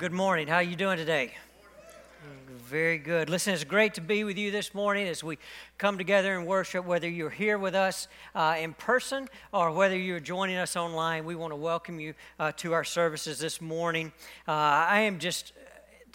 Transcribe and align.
Good 0.00 0.12
morning. 0.12 0.48
How 0.48 0.54
are 0.54 0.62
you 0.62 0.76
doing 0.76 0.96
today? 0.96 1.34
Very 2.64 2.96
good. 2.96 3.28
Listen, 3.28 3.52
it's 3.52 3.64
great 3.64 3.92
to 3.94 4.00
be 4.00 4.24
with 4.24 4.38
you 4.38 4.50
this 4.50 4.72
morning 4.72 5.06
as 5.06 5.22
we 5.22 5.36
come 5.76 5.98
together 5.98 6.38
and 6.38 6.46
worship. 6.46 6.86
Whether 6.86 7.06
you're 7.06 7.28
here 7.28 7.58
with 7.58 7.74
us 7.74 8.08
uh, 8.34 8.56
in 8.58 8.72
person 8.72 9.28
or 9.52 9.70
whether 9.72 9.94
you're 9.94 10.18
joining 10.18 10.56
us 10.56 10.74
online, 10.74 11.26
we 11.26 11.34
want 11.34 11.52
to 11.52 11.56
welcome 11.56 12.00
you 12.00 12.14
uh, 12.38 12.52
to 12.52 12.72
our 12.72 12.82
services 12.82 13.40
this 13.40 13.60
morning. 13.60 14.10
Uh, 14.48 14.52
I 14.52 15.00
am 15.00 15.18
just 15.18 15.52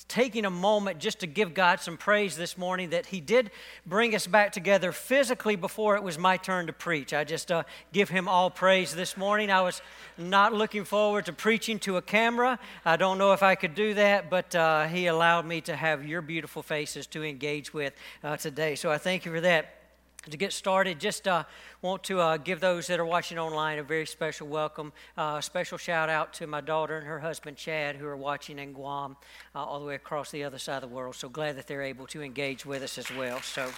taking 0.03 0.45
a 0.45 0.49
moment 0.49 0.99
just 0.99 1.19
to 1.19 1.27
give 1.27 1.53
God 1.53 1.79
some 1.79 1.97
praise 1.97 2.35
this 2.35 2.57
morning 2.57 2.89
that 2.89 3.07
He 3.07 3.21
did 3.21 3.51
bring 3.85 4.15
us 4.15 4.27
back 4.27 4.51
together 4.51 4.91
physically 4.91 5.55
before 5.55 5.95
it 5.95 6.03
was 6.03 6.17
my 6.17 6.37
turn 6.37 6.67
to 6.67 6.73
preach. 6.73 7.13
I 7.13 7.23
just 7.23 7.51
uh, 7.51 7.63
give 7.93 8.09
Him 8.09 8.27
all 8.27 8.49
praise 8.49 8.93
this 8.93 9.15
morning. 9.17 9.49
I 9.49 9.61
was 9.61 9.81
not 10.17 10.53
looking 10.53 10.83
forward 10.83 11.25
to 11.25 11.33
preaching 11.33 11.79
to 11.79 11.97
a 11.97 12.01
camera. 12.01 12.59
I 12.83 12.97
don't 12.97 13.17
know 13.17 13.33
if 13.33 13.43
I 13.43 13.55
could 13.55 13.75
do 13.75 13.93
that, 13.93 14.29
but 14.29 14.53
uh, 14.55 14.87
He 14.87 15.07
allowed 15.07 15.45
me 15.45 15.61
to 15.61 15.75
have 15.75 16.05
your 16.05 16.21
beautiful 16.21 16.63
faces 16.63 17.07
to 17.07 17.23
engage 17.23 17.73
with 17.73 17.93
uh, 18.23 18.37
today. 18.37 18.75
So 18.75 18.91
I 18.91 18.97
thank 18.97 19.25
you 19.25 19.31
for 19.31 19.41
that 19.41 19.84
to 20.31 20.37
get 20.37 20.53
started, 20.53 20.99
just 20.99 21.27
uh, 21.27 21.43
want 21.81 22.03
to 22.05 22.19
uh, 22.19 22.37
give 22.37 22.59
those 22.59 22.87
that 22.87 22.99
are 22.99 23.05
watching 23.05 23.37
online 23.37 23.79
a 23.79 23.83
very 23.83 24.05
special 24.05 24.47
welcome. 24.47 24.91
Uh, 25.17 25.39
special 25.41 25.77
shout 25.77 26.09
out 26.09 26.33
to 26.33 26.47
my 26.47 26.61
daughter 26.61 26.97
and 26.97 27.05
her 27.05 27.19
husband, 27.19 27.57
Chad, 27.57 27.95
who 27.95 28.05
are 28.05 28.17
watching 28.17 28.59
in 28.59 28.73
Guam, 28.73 29.15
uh, 29.53 29.63
all 29.63 29.79
the 29.79 29.85
way 29.85 29.95
across 29.95 30.31
the 30.31 30.43
other 30.43 30.57
side 30.57 30.83
of 30.83 30.89
the 30.89 30.95
world. 30.95 31.15
So 31.15 31.29
glad 31.29 31.57
that 31.57 31.67
they're 31.67 31.83
able 31.83 32.07
to 32.07 32.21
engage 32.21 32.65
with 32.65 32.83
us 32.83 32.97
as 32.97 33.11
well. 33.15 33.41
So 33.41 33.69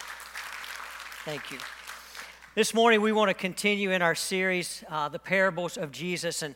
thank 1.25 1.51
you. 1.51 1.57
This 2.55 2.73
morning, 2.73 3.01
we 3.01 3.11
want 3.11 3.29
to 3.29 3.35
continue 3.35 3.91
in 3.91 4.01
our 4.01 4.15
series, 4.15 4.83
uh, 4.89 5.09
The 5.09 5.19
Parables 5.19 5.77
of 5.77 5.91
Jesus. 5.91 6.41
And 6.41 6.55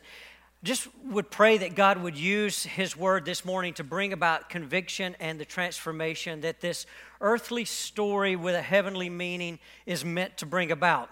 just 0.64 0.86
would 1.04 1.28
pray 1.28 1.58
that 1.58 1.74
God 1.74 1.98
would 1.98 2.16
use 2.16 2.62
His 2.62 2.96
word 2.96 3.24
this 3.24 3.44
morning 3.44 3.74
to 3.74 3.84
bring 3.84 4.12
about 4.12 4.48
conviction 4.48 5.16
and 5.18 5.38
the 5.38 5.44
transformation 5.44 6.40
that 6.42 6.60
this 6.60 6.86
earthly 7.22 7.64
story 7.64 8.36
with 8.36 8.54
a 8.54 8.62
heavenly 8.62 9.08
meaning 9.08 9.58
is 9.86 10.04
meant 10.04 10.36
to 10.38 10.46
bring 10.46 10.70
about. 10.70 11.08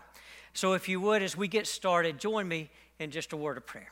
So, 0.53 0.75
if 0.75 0.89
you 0.89 1.01
would, 1.01 1.23
as 1.23 1.37
we 1.37 1.49
get 1.49 1.67
started, 1.67 2.19
join 2.19 2.47
me 2.47 2.71
in 2.99 3.11
just 3.11 3.33
a 3.33 3.37
word 3.37 3.57
of 3.57 3.67
prayer. 3.67 3.91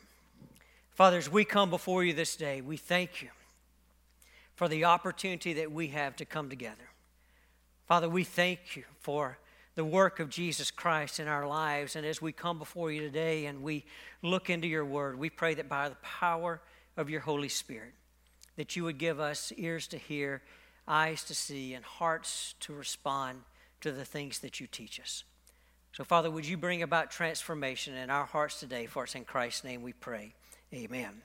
Father, 0.90 1.16
as 1.16 1.30
we 1.30 1.44
come 1.44 1.70
before 1.70 2.04
you 2.04 2.12
this 2.12 2.36
day, 2.36 2.60
we 2.60 2.76
thank 2.76 3.22
you 3.22 3.28
for 4.56 4.68
the 4.68 4.84
opportunity 4.84 5.52
that 5.54 5.70
we 5.70 5.86
have 5.88 6.16
to 6.16 6.24
come 6.24 6.50
together. 6.50 6.90
Father, 7.86 8.08
we 8.08 8.24
thank 8.24 8.74
you 8.74 8.82
for 8.98 9.38
the 9.76 9.84
work 9.84 10.18
of 10.18 10.28
Jesus 10.28 10.72
Christ 10.72 11.20
in 11.20 11.28
our 11.28 11.46
lives. 11.46 11.94
And 11.94 12.04
as 12.04 12.20
we 12.20 12.32
come 12.32 12.58
before 12.58 12.90
you 12.90 13.00
today 13.00 13.46
and 13.46 13.62
we 13.62 13.84
look 14.22 14.50
into 14.50 14.66
your 14.66 14.84
word, 14.84 15.16
we 15.16 15.30
pray 15.30 15.54
that 15.54 15.68
by 15.68 15.88
the 15.88 15.94
power 16.02 16.60
of 16.96 17.08
your 17.08 17.20
Holy 17.20 17.48
Spirit, 17.48 17.92
that 18.56 18.74
you 18.74 18.82
would 18.82 18.98
give 18.98 19.20
us 19.20 19.52
ears 19.56 19.86
to 19.86 19.96
hear, 19.96 20.42
eyes 20.88 21.22
to 21.24 21.34
see, 21.34 21.74
and 21.74 21.84
hearts 21.84 22.54
to 22.60 22.72
respond 22.72 23.42
to 23.80 23.92
the 23.92 24.04
things 24.04 24.40
that 24.40 24.58
you 24.58 24.66
teach 24.66 24.98
us. 24.98 25.24
So, 25.92 26.04
Father, 26.04 26.30
would 26.30 26.46
you 26.46 26.56
bring 26.56 26.82
about 26.82 27.10
transformation 27.10 27.94
in 27.94 28.10
our 28.10 28.24
hearts 28.24 28.60
today? 28.60 28.86
For 28.86 29.04
us 29.04 29.14
in 29.14 29.24
Christ's 29.24 29.64
name 29.64 29.82
we 29.82 29.92
pray. 29.92 30.34
Amen. 30.72 31.22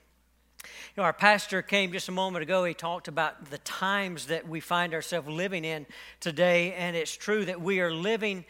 You 0.63 0.69
know, 0.97 1.03
our 1.03 1.13
pastor 1.13 1.61
came 1.61 1.91
just 1.91 2.09
a 2.09 2.13
moment 2.13 2.43
ago. 2.43 2.63
He 2.63 2.73
talked 2.73 3.07
about 3.07 3.49
the 3.49 3.57
times 3.59 4.27
that 4.27 4.47
we 4.47 4.59
find 4.59 4.93
ourselves 4.93 5.27
living 5.27 5.65
in 5.65 5.85
today, 6.19 6.73
and 6.73 6.95
it's 6.95 7.15
true 7.15 7.45
that 7.45 7.61
we 7.61 7.81
are 7.81 7.93
living 7.93 8.45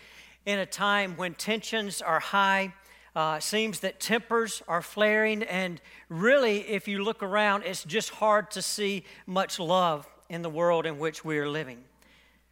in 0.46 0.60
a 0.60 0.66
time 0.66 1.18
when 1.18 1.34
tensions 1.34 2.02
are 2.02 2.20
high. 2.20 2.74
Uh, 3.16 3.40
seems 3.40 3.82
that 3.82 4.00
tempers 4.00 4.64
are 4.68 4.82
flaring, 4.82 5.44
and 5.44 5.80
really, 6.10 6.62
if 6.62 6.88
you 6.88 7.04
look 7.04 7.22
around, 7.22 7.64
it's 7.64 7.84
just 7.84 8.10
hard 8.10 8.50
to 8.52 8.62
see 8.62 9.04
much 9.28 9.60
love 9.60 10.08
in 10.34 10.42
the 10.42 10.50
world 10.50 10.88
in 10.88 10.98
which 10.98 11.24
we 11.24 11.38
are 11.38 11.48
living. 11.48 11.84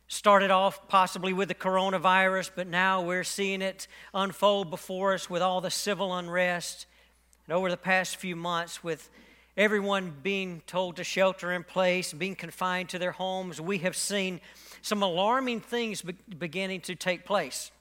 Started 0.07 0.51
off 0.51 0.87
possibly 0.87 1.33
with 1.33 1.47
the 1.47 1.55
coronavirus, 1.55 2.51
but 2.55 2.67
now 2.67 3.01
we're 3.01 3.23
seeing 3.23 3.61
it 3.61 3.87
unfold 4.13 4.69
before 4.69 5.13
us 5.15 5.29
with 5.29 5.41
all 5.41 5.61
the 5.61 5.71
civil 5.71 6.13
unrest. 6.15 6.85
And 7.47 7.55
over 7.55 7.71
the 7.71 7.77
past 7.77 8.17
few 8.17 8.35
months, 8.35 8.83
with 8.83 9.09
everyone 9.57 10.13
being 10.21 10.61
told 10.67 10.97
to 10.97 11.03
shelter 11.03 11.51
in 11.51 11.63
place, 11.63 12.13
being 12.13 12.35
confined 12.35 12.89
to 12.89 12.99
their 12.99 13.13
homes, 13.13 13.59
we 13.59 13.79
have 13.79 13.95
seen 13.95 14.41
some 14.83 15.01
alarming 15.01 15.59
things 15.59 16.03
be- 16.03 16.15
beginning 16.37 16.81
to 16.81 16.93
take 16.93 17.25
place. 17.25 17.71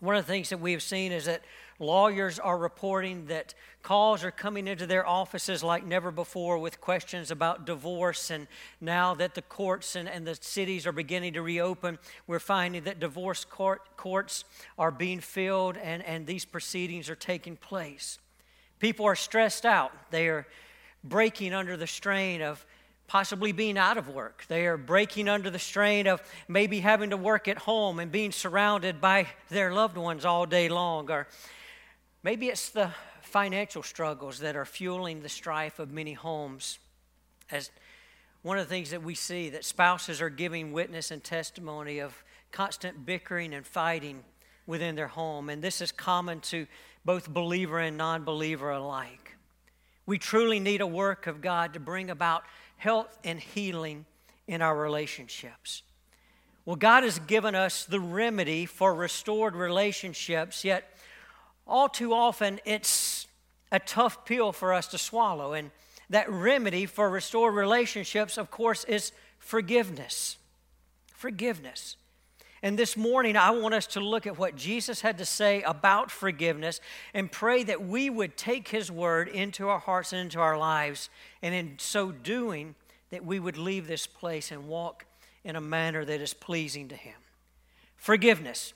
One 0.00 0.16
of 0.16 0.26
the 0.26 0.32
things 0.32 0.48
that 0.48 0.58
we 0.58 0.72
have 0.72 0.82
seen 0.82 1.12
is 1.12 1.26
that 1.26 1.42
lawyers 1.78 2.38
are 2.38 2.58
reporting 2.58 3.26
that 3.26 3.54
calls 3.82 4.24
are 4.24 4.30
coming 4.30 4.66
into 4.66 4.86
their 4.86 5.06
offices 5.06 5.62
like 5.62 5.86
never 5.86 6.10
before 6.10 6.58
with 6.58 6.80
questions 6.80 7.30
about 7.30 7.64
divorce. 7.64 8.30
And 8.30 8.46
now 8.80 9.14
that 9.14 9.34
the 9.34 9.42
courts 9.42 9.96
and, 9.96 10.08
and 10.08 10.26
the 10.26 10.34
cities 10.34 10.86
are 10.86 10.92
beginning 10.92 11.34
to 11.34 11.42
reopen, 11.42 11.98
we're 12.26 12.40
finding 12.40 12.84
that 12.84 13.00
divorce 13.00 13.44
court, 13.44 13.96
courts 13.96 14.44
are 14.78 14.90
being 14.90 15.20
filled 15.20 15.76
and, 15.76 16.02
and 16.04 16.26
these 16.26 16.44
proceedings 16.44 17.08
are 17.08 17.16
taking 17.16 17.56
place. 17.56 18.18
People 18.78 19.06
are 19.06 19.16
stressed 19.16 19.64
out. 19.64 19.92
They 20.10 20.28
are 20.28 20.46
breaking 21.04 21.54
under 21.54 21.76
the 21.76 21.86
strain 21.86 22.42
of 22.42 22.64
possibly 23.06 23.52
being 23.52 23.78
out 23.78 23.96
of 23.96 24.08
work. 24.08 24.44
They 24.48 24.66
are 24.66 24.76
breaking 24.76 25.28
under 25.28 25.50
the 25.50 25.58
strain 25.58 26.06
of 26.06 26.22
maybe 26.46 26.80
having 26.80 27.10
to 27.10 27.16
work 27.16 27.48
at 27.48 27.58
home 27.58 27.98
and 27.98 28.12
being 28.12 28.32
surrounded 28.32 29.00
by 29.00 29.28
their 29.48 29.72
loved 29.72 29.96
ones 29.96 30.24
all 30.24 30.44
day 30.44 30.68
long. 30.68 31.10
Or 31.10 31.26
maybe 32.22 32.48
it's 32.48 32.70
the 32.70 32.90
financial 33.22 33.82
struggles 33.82 34.38
that 34.40 34.56
are 34.56 34.64
fueling 34.64 35.22
the 35.22 35.28
strife 35.28 35.78
of 35.78 35.90
many 35.90 36.12
homes. 36.12 36.78
As 37.50 37.70
one 38.42 38.58
of 38.58 38.66
the 38.66 38.74
things 38.74 38.90
that 38.90 39.02
we 39.02 39.14
see 39.14 39.50
that 39.50 39.64
spouses 39.64 40.20
are 40.20 40.30
giving 40.30 40.72
witness 40.72 41.10
and 41.10 41.22
testimony 41.22 41.98
of 41.98 42.22
constant 42.52 43.04
bickering 43.04 43.52
and 43.52 43.66
fighting 43.66 44.24
within 44.66 44.94
their 44.94 45.08
home. 45.08 45.50
And 45.50 45.62
this 45.62 45.80
is 45.80 45.92
common 45.92 46.40
to 46.42 46.66
both 47.04 47.28
believer 47.28 47.78
and 47.78 47.96
non 47.96 48.24
believer 48.24 48.70
alike. 48.70 49.36
We 50.06 50.18
truly 50.18 50.60
need 50.60 50.80
a 50.80 50.86
work 50.86 51.26
of 51.26 51.40
God 51.40 51.74
to 51.74 51.80
bring 51.80 52.10
about 52.10 52.44
health 52.76 53.18
and 53.24 53.40
healing 53.40 54.06
in 54.46 54.62
our 54.62 54.76
relationships. 54.76 55.82
Well, 56.64 56.76
God 56.76 57.02
has 57.02 57.18
given 57.18 57.54
us 57.54 57.84
the 57.84 58.00
remedy 58.00 58.66
for 58.66 58.94
restored 58.94 59.56
relationships, 59.56 60.64
yet 60.64 60.97
all 61.68 61.88
too 61.88 62.12
often 62.12 62.60
it's 62.64 63.26
a 63.70 63.78
tough 63.78 64.24
pill 64.24 64.52
for 64.52 64.72
us 64.72 64.88
to 64.88 64.98
swallow. 64.98 65.52
And 65.52 65.70
that 66.10 66.30
remedy 66.30 66.86
for 66.86 67.10
restored 67.10 67.54
relationships, 67.54 68.38
of 68.38 68.50
course, 68.50 68.84
is 68.84 69.12
forgiveness. 69.38 70.38
Forgiveness. 71.12 71.96
And 72.62 72.76
this 72.78 72.96
morning, 72.96 73.36
I 73.36 73.50
want 73.50 73.74
us 73.74 73.86
to 73.88 74.00
look 74.00 74.26
at 74.26 74.38
what 74.38 74.56
Jesus 74.56 75.00
had 75.00 75.18
to 75.18 75.24
say 75.24 75.62
about 75.62 76.10
forgiveness 76.10 76.80
and 77.14 77.30
pray 77.30 77.62
that 77.64 77.84
we 77.84 78.10
would 78.10 78.36
take 78.36 78.68
his 78.68 78.90
word 78.90 79.28
into 79.28 79.68
our 79.68 79.78
hearts 79.78 80.12
and 80.12 80.22
into 80.22 80.40
our 80.40 80.58
lives. 80.58 81.08
And 81.40 81.54
in 81.54 81.74
so 81.78 82.10
doing, 82.10 82.74
that 83.10 83.24
we 83.24 83.38
would 83.38 83.56
leave 83.56 83.86
this 83.86 84.06
place 84.06 84.50
and 84.50 84.68
walk 84.68 85.06
in 85.44 85.56
a 85.56 85.60
manner 85.60 86.04
that 86.04 86.20
is 86.20 86.34
pleasing 86.34 86.88
to 86.88 86.96
him. 86.96 87.14
Forgiveness. 87.96 88.72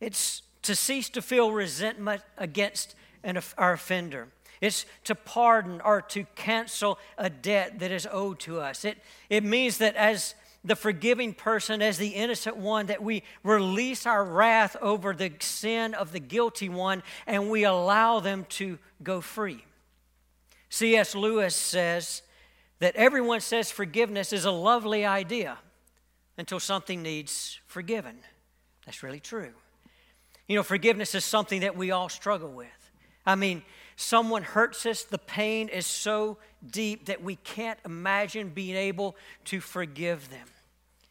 It's 0.00 0.42
to 0.62 0.74
cease 0.74 1.08
to 1.10 1.22
feel 1.22 1.52
resentment 1.52 2.22
against 2.38 2.94
an, 3.22 3.38
our 3.58 3.72
offender. 3.72 4.28
It's 4.60 4.86
to 5.04 5.14
pardon 5.14 5.80
or 5.80 6.00
to 6.02 6.24
cancel 6.36 6.98
a 7.18 7.28
debt 7.28 7.80
that 7.80 7.90
is 7.90 8.06
owed 8.10 8.38
to 8.40 8.60
us. 8.60 8.84
It, 8.84 8.98
it 9.28 9.42
means 9.42 9.78
that 9.78 9.96
as 9.96 10.34
the 10.64 10.76
forgiving 10.76 11.34
person 11.34 11.82
as 11.82 11.98
the 11.98 12.10
innocent 12.10 12.56
one, 12.56 12.86
that 12.86 13.02
we 13.02 13.24
release 13.42 14.06
our 14.06 14.24
wrath 14.24 14.76
over 14.80 15.12
the 15.12 15.32
sin 15.40 15.94
of 15.94 16.12
the 16.12 16.20
guilty 16.20 16.68
one 16.68 17.02
and 17.26 17.50
we 17.50 17.64
allow 17.64 18.20
them 18.20 18.46
to 18.50 18.78
go 19.02 19.20
free. 19.20 19.64
C.S. 20.68 21.14
Lewis 21.14 21.56
says 21.56 22.22
that 22.78 22.94
everyone 22.94 23.40
says 23.40 23.70
forgiveness 23.70 24.32
is 24.32 24.44
a 24.44 24.52
lovely 24.52 25.04
idea 25.04 25.58
until 26.38 26.60
something 26.60 27.02
needs 27.02 27.58
forgiven. 27.66 28.18
That's 28.86 29.02
really 29.02 29.20
true. 29.20 29.52
You 30.52 30.58
know, 30.58 30.62
forgiveness 30.62 31.14
is 31.14 31.24
something 31.24 31.62
that 31.62 31.78
we 31.78 31.92
all 31.92 32.10
struggle 32.10 32.50
with. 32.50 32.90
I 33.24 33.36
mean, 33.36 33.62
someone 33.96 34.42
hurts 34.42 34.84
us, 34.84 35.02
the 35.02 35.16
pain 35.16 35.70
is 35.70 35.86
so 35.86 36.36
deep 36.70 37.06
that 37.06 37.22
we 37.22 37.36
can't 37.36 37.78
imagine 37.86 38.50
being 38.50 38.76
able 38.76 39.16
to 39.46 39.60
forgive 39.60 40.28
them. 40.28 40.46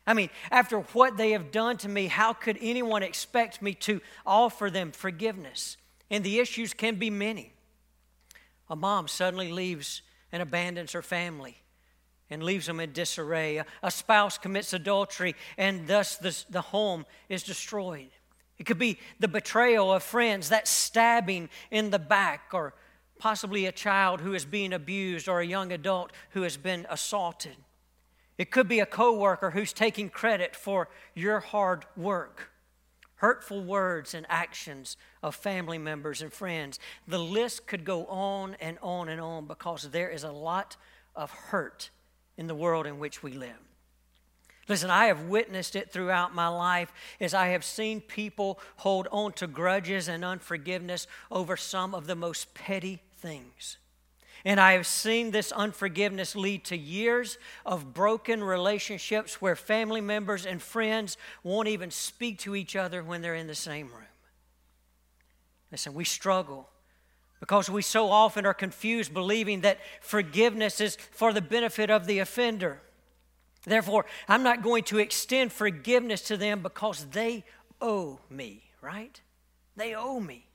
I 0.06 0.14
mean, 0.14 0.30
after 0.52 0.82
what 0.82 1.18
they 1.18 1.32
have 1.32 1.50
done 1.50 1.78
to 1.78 1.90
me, 1.90 2.06
how 2.06 2.34
could 2.34 2.60
anyone 2.62 3.02
expect 3.02 3.64
me 3.64 3.74
to 3.74 4.00
offer 4.28 4.70
them 4.70 4.92
forgiveness? 4.92 5.76
And 6.12 6.24
the 6.24 6.38
issues 6.38 6.76
can 6.76 6.98
be 6.98 7.10
many. 7.10 7.52
A 8.70 8.76
mom 8.76 9.08
suddenly 9.08 9.52
leaves 9.52 10.04
and 10.32 10.44
abandons 10.44 10.92
her 10.92 11.02
family 11.02 11.58
and 12.30 12.44
leaves 12.44 12.68
them 12.68 12.80
in 12.80 12.92
disarray. 12.92 13.64
A 13.82 13.90
spouse 13.90 14.38
commits 14.38 14.72
adultery 14.72 15.34
and 15.58 15.88
thus 15.88 16.18
the, 16.48 16.62
home 16.62 17.08
is 17.28 17.42
destroyed. 17.42 18.12
It 18.62 18.66
could 18.66 18.78
be 18.78 19.00
the 19.19 19.28
betrayal 19.28 19.92
of 19.92 20.04
friends, 20.04 20.50
that 20.50 20.68
stabbing 20.68 21.50
in 21.72 21.90
the 21.90 21.98
back, 21.98 22.52
or 22.54 22.75
possibly 23.18 23.66
a 23.66 23.72
child 23.72 24.22
who 24.22 24.36
is 24.36 24.46
being 24.46 24.72
abused 24.72 25.28
or 25.28 25.42
a 25.42 25.46
young 25.48 25.72
adult 25.72 26.12
who 26.34 26.44
has 26.44 26.58
been 26.58 26.86
assaulted. 26.88 27.56
It 28.38 28.52
could 28.52 28.68
be 28.68 28.80
a 28.80 28.86
coworker 28.86 29.50
who's 29.50 29.74
taking 29.74 30.12
credit 30.12 30.56
for 30.56 30.90
your 31.16 31.40
hard 31.40 31.88
work. 31.98 32.52
Hurtful 33.16 33.63
words 33.63 34.13
and 34.13 34.28
actions 34.30 34.96
of 35.24 35.34
family 35.34 35.80
members 35.80 36.22
and 36.22 36.31
friends. 36.31 36.78
The 37.07 37.18
list 37.18 37.66
could 37.66 37.84
go 37.84 38.06
on 38.06 38.57
and 38.62 38.78
on 38.84 39.10
and 39.10 39.19
on 39.19 39.48
because 39.48 39.90
there 39.90 40.12
is 40.12 40.24
a 40.24 40.31
lot 40.31 40.78
of 41.16 41.31
hurt 41.31 41.90
in 42.38 42.46
the 42.46 42.54
world 42.54 42.86
in 42.86 43.00
which 43.00 43.24
we 43.24 43.31
live. 43.31 43.70
Listen, 44.68 44.90
I 44.90 45.06
have 45.06 45.24
witnessed 45.24 45.75
it 45.75 45.92
throughout 45.92 46.36
my 46.36 46.48
life 46.48 46.94
as 47.19 47.34
I 47.34 47.48
have 47.48 47.63
seen 47.63 48.00
people 48.00 48.60
hold 48.78 49.08
on 49.12 49.34
to 49.34 49.48
grudges 49.48 50.08
and 50.08 50.24
unforgiveness 50.24 51.08
over 51.30 51.58
some 51.58 51.96
of 51.96 52.08
the 52.08 52.16
most 52.16 52.54
petty 52.54 53.02
things. 53.18 53.78
And 54.44 54.60
I 54.60 54.74
have 54.74 54.88
seen 54.88 55.31
this 55.31 55.52
unforgiveness 55.52 56.36
lead 56.36 56.66
to 56.66 56.78
years 56.78 57.38
of 57.66 57.94
broken 57.94 58.44
relationships 58.44 59.42
where 59.42 59.56
family 59.56 60.02
members 60.02 60.46
and 60.46 60.62
friends 60.62 61.18
won't 61.44 61.68
even 61.68 61.92
speak 61.92 62.40
to 62.40 62.56
each 62.56 62.75
other 62.75 63.04
when 63.04 63.22
they're 63.22 63.36
in 63.36 63.48
the 63.48 63.56
same 63.56 63.88
room. 63.90 64.06
Listen, 65.72 65.94
we 65.94 66.06
struggle 66.06 66.69
because 67.40 67.69
we 67.69 67.81
so 67.81 68.10
often 68.10 68.46
are 68.46 68.54
confused 68.54 69.14
believing 69.14 69.62
that 69.62 69.80
forgiveness 70.02 70.81
is 70.81 70.96
for 70.96 71.34
the 71.34 71.42
benefit 71.42 71.90
of 71.90 72.07
the 72.07 72.19
offender. 72.19 72.81
Therefore, 73.63 74.06
I'm 74.28 74.44
not 74.44 74.63
going 74.63 74.84
to 74.86 74.98
extend 74.98 75.52
forgiveness 75.52 76.22
to 76.24 76.38
them 76.38 76.62
because 76.62 77.06
they 77.06 77.44
owe 77.80 78.19
me, 78.30 78.63
right? 78.81 79.19
They 79.75 79.94
owe 79.96 80.19
me. 80.19 80.48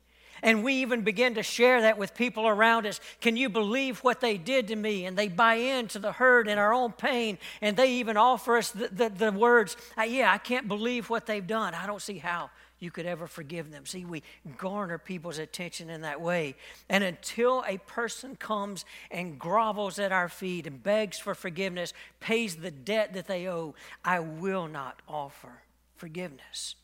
And 0.43 0.63
we 0.63 0.75
even 0.75 1.03
begin 1.03 1.35
to 1.35 1.43
share 1.43 1.81
that 1.83 1.99
with 1.99 2.15
people 2.15 2.47
around 2.47 2.87
us. 2.87 3.01
Can 3.21 3.37
you 3.37 3.49
believe 3.49 4.01
what 4.01 4.21
they 4.21 4.37
did 4.37 4.69
to 4.69 4.77
me? 4.77 5.07
And 5.07 5.17
they 5.17 5.29
buy 5.29 5.55
into 5.55 5.99
the 5.99 6.13
hurt 6.13 6.47
and 6.47 6.61
our 6.61 6.75
own 6.75 6.93
pain. 6.93 7.39
And 7.63 7.77
they 7.77 7.93
even 7.95 8.17
offer 8.17 8.57
us 8.59 8.71
the, 8.71 8.89
the, 8.89 9.09
the 9.09 9.33
words, 9.33 9.77
Yeah, 9.97 10.31
I 10.31 10.39
can't 10.39 10.69
believe 10.69 11.09
what 11.09 11.27
they've 11.27 11.47
done. 11.47 11.75
I 11.75 11.87
don't 11.87 12.03
see 12.03 12.19
how 12.19 12.51
you 12.87 12.93
could 12.93 13.05
ever 13.05 13.27
forgive 13.27 13.73
them. 13.73 13.85
See, 13.85 14.05
we 14.05 14.23
garner 14.57 14.97
people's 14.97 15.39
attention 15.39 15.91
in 15.91 16.03
that 16.03 16.21
way. 16.21 16.55
And 16.89 17.03
until 17.03 17.65
a 17.67 17.79
person 17.79 18.37
comes 18.37 18.85
and 19.11 19.41
grovels 19.41 19.99
at 19.99 20.13
our 20.13 20.29
feet 20.29 20.69
and 20.69 20.81
begs 20.81 21.19
for 21.19 21.35
forgiveness, 21.35 21.93
pays 22.21 22.55
the 22.55 22.71
debt 22.71 23.13
that 23.15 23.27
they 23.27 23.49
owe, 23.49 23.75
I 24.05 24.21
will 24.21 24.69
not 24.69 25.03
offer 25.09 25.63
forgiveness. 25.97 26.77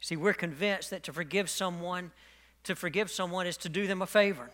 See, 0.00 0.14
we're 0.14 0.32
convinced 0.32 0.90
that 0.90 1.02
to 1.02 1.12
forgive 1.12 1.50
someone, 1.50 2.12
to 2.62 2.76
forgive 2.76 3.10
someone 3.10 3.48
is 3.48 3.56
to 3.58 3.68
do 3.68 3.88
them 3.88 4.00
a 4.00 4.06
favor. 4.06 4.48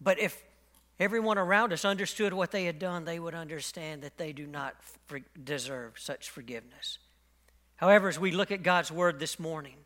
But 0.00 0.18
if 0.18 0.42
everyone 0.98 1.36
around 1.36 1.74
us 1.74 1.84
understood 1.84 2.32
what 2.32 2.52
they 2.52 2.64
had 2.64 2.78
done, 2.78 3.04
they 3.04 3.18
would 3.18 3.34
understand 3.34 4.00
that 4.00 4.16
they 4.16 4.32
do 4.32 4.46
not 4.46 4.76
deserve 5.44 5.98
such 5.98 6.30
forgiveness. 6.30 6.98
However, 7.76 8.08
as 8.08 8.18
we 8.18 8.30
look 8.30 8.50
at 8.50 8.62
God's 8.62 8.90
word 8.90 9.18
this 9.18 9.38
morning, 9.38 9.76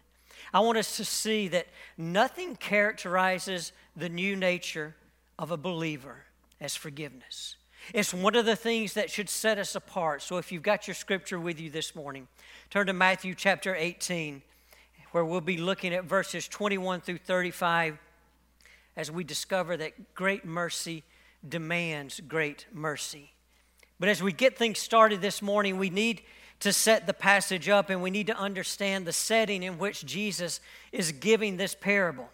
I 0.52 0.60
want 0.60 0.78
us 0.78 0.96
to 0.96 1.04
see 1.04 1.48
that 1.48 1.68
nothing 1.96 2.56
characterizes 2.56 3.72
the 3.96 4.08
new 4.08 4.36
nature 4.36 4.94
of 5.38 5.50
a 5.50 5.56
believer 5.56 6.24
as 6.60 6.76
forgiveness. 6.76 7.56
It's 7.94 8.12
one 8.12 8.34
of 8.34 8.46
the 8.46 8.56
things 8.56 8.94
that 8.94 9.10
should 9.10 9.28
set 9.28 9.58
us 9.58 9.74
apart. 9.74 10.22
So 10.22 10.36
if 10.36 10.52
you've 10.52 10.62
got 10.62 10.86
your 10.86 10.94
scripture 10.94 11.40
with 11.40 11.60
you 11.60 11.70
this 11.70 11.94
morning, 11.94 12.28
turn 12.68 12.86
to 12.86 12.92
Matthew 12.92 13.34
chapter 13.34 13.74
18 13.74 14.42
where 15.12 15.24
we'll 15.24 15.40
be 15.40 15.56
looking 15.56 15.92
at 15.92 16.04
verses 16.04 16.46
21 16.46 17.00
through 17.00 17.18
35 17.18 17.98
as 18.96 19.10
we 19.10 19.24
discover 19.24 19.76
that 19.76 20.14
great 20.14 20.44
mercy 20.44 21.02
demands 21.48 22.20
great 22.20 22.66
mercy. 22.72 23.32
But 23.98 24.08
as 24.08 24.22
we 24.22 24.32
get 24.32 24.56
things 24.56 24.78
started 24.78 25.20
this 25.20 25.42
morning, 25.42 25.78
we 25.78 25.90
need 25.90 26.22
to 26.60 26.72
set 26.72 27.06
the 27.06 27.14
passage 27.14 27.68
up 27.68 27.90
and 27.90 28.02
we 28.02 28.10
need 28.10 28.26
to 28.26 28.36
understand 28.36 29.06
the 29.06 29.12
setting 29.12 29.62
in 29.62 29.78
which 29.78 30.04
Jesus 30.04 30.60
is 30.92 31.12
giving 31.12 31.56
this 31.56 31.74
parable. 31.74 32.28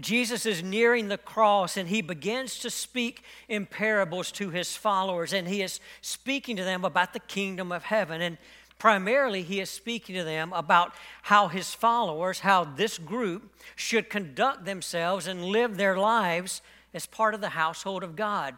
Jesus 0.00 0.44
is 0.44 0.62
nearing 0.62 1.06
the 1.06 1.18
cross 1.18 1.76
and 1.76 1.88
he 1.88 2.02
begins 2.02 2.58
to 2.58 2.70
speak 2.70 3.22
in 3.48 3.64
parables 3.64 4.32
to 4.32 4.50
his 4.50 4.76
followers 4.76 5.32
and 5.32 5.46
he 5.46 5.62
is 5.62 5.78
speaking 6.00 6.56
to 6.56 6.64
them 6.64 6.84
about 6.84 7.12
the 7.12 7.20
kingdom 7.20 7.70
of 7.70 7.84
heaven. 7.84 8.20
And 8.20 8.36
Primarily, 8.78 9.42
he 9.42 9.60
is 9.60 9.70
speaking 9.70 10.14
to 10.16 10.24
them 10.24 10.52
about 10.52 10.94
how 11.22 11.48
his 11.48 11.72
followers, 11.72 12.40
how 12.40 12.64
this 12.64 12.98
group 12.98 13.54
should 13.76 14.10
conduct 14.10 14.64
themselves 14.64 15.26
and 15.26 15.44
live 15.44 15.76
their 15.76 15.96
lives 15.96 16.60
as 16.92 17.06
part 17.06 17.34
of 17.34 17.40
the 17.40 17.50
household 17.50 18.02
of 18.02 18.16
God, 18.16 18.56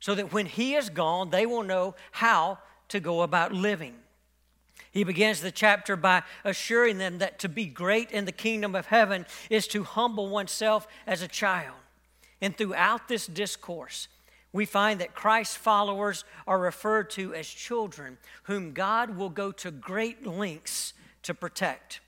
so 0.00 0.14
that 0.14 0.32
when 0.32 0.46
he 0.46 0.74
is 0.74 0.88
gone, 0.88 1.30
they 1.30 1.44
will 1.44 1.62
know 1.62 1.94
how 2.12 2.58
to 2.88 3.00
go 3.00 3.22
about 3.22 3.52
living. 3.52 3.94
He 4.90 5.04
begins 5.04 5.40
the 5.40 5.50
chapter 5.50 5.96
by 5.96 6.22
assuring 6.44 6.98
them 6.98 7.18
that 7.18 7.38
to 7.40 7.48
be 7.48 7.66
great 7.66 8.10
in 8.10 8.24
the 8.24 8.32
kingdom 8.32 8.74
of 8.74 8.86
heaven 8.86 9.26
is 9.50 9.66
to 9.68 9.84
humble 9.84 10.28
oneself 10.28 10.88
as 11.06 11.22
a 11.22 11.28
child. 11.28 11.76
And 12.40 12.56
throughout 12.56 13.08
this 13.08 13.26
discourse, 13.26 14.08
we 14.52 14.64
find 14.64 15.00
that 15.00 15.14
Christ's 15.14 15.56
followers 15.56 16.24
are 16.46 16.58
referred 16.58 17.10
to 17.10 17.34
as 17.34 17.46
children 17.46 18.18
whom 18.44 18.72
God 18.72 19.16
will 19.16 19.28
go 19.28 19.52
to 19.52 19.70
great 19.70 20.26
lengths 20.26 20.94
to 21.24 21.34
protect. 21.34 22.00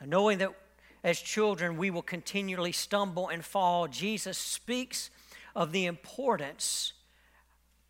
Now, 0.00 0.06
knowing 0.06 0.38
that 0.38 0.54
as 1.02 1.20
children 1.20 1.76
we 1.76 1.90
will 1.90 2.02
continually 2.02 2.72
stumble 2.72 3.28
and 3.28 3.44
fall, 3.44 3.88
Jesus 3.88 4.38
speaks 4.38 5.10
of 5.54 5.70
the 5.70 5.84
importance 5.84 6.94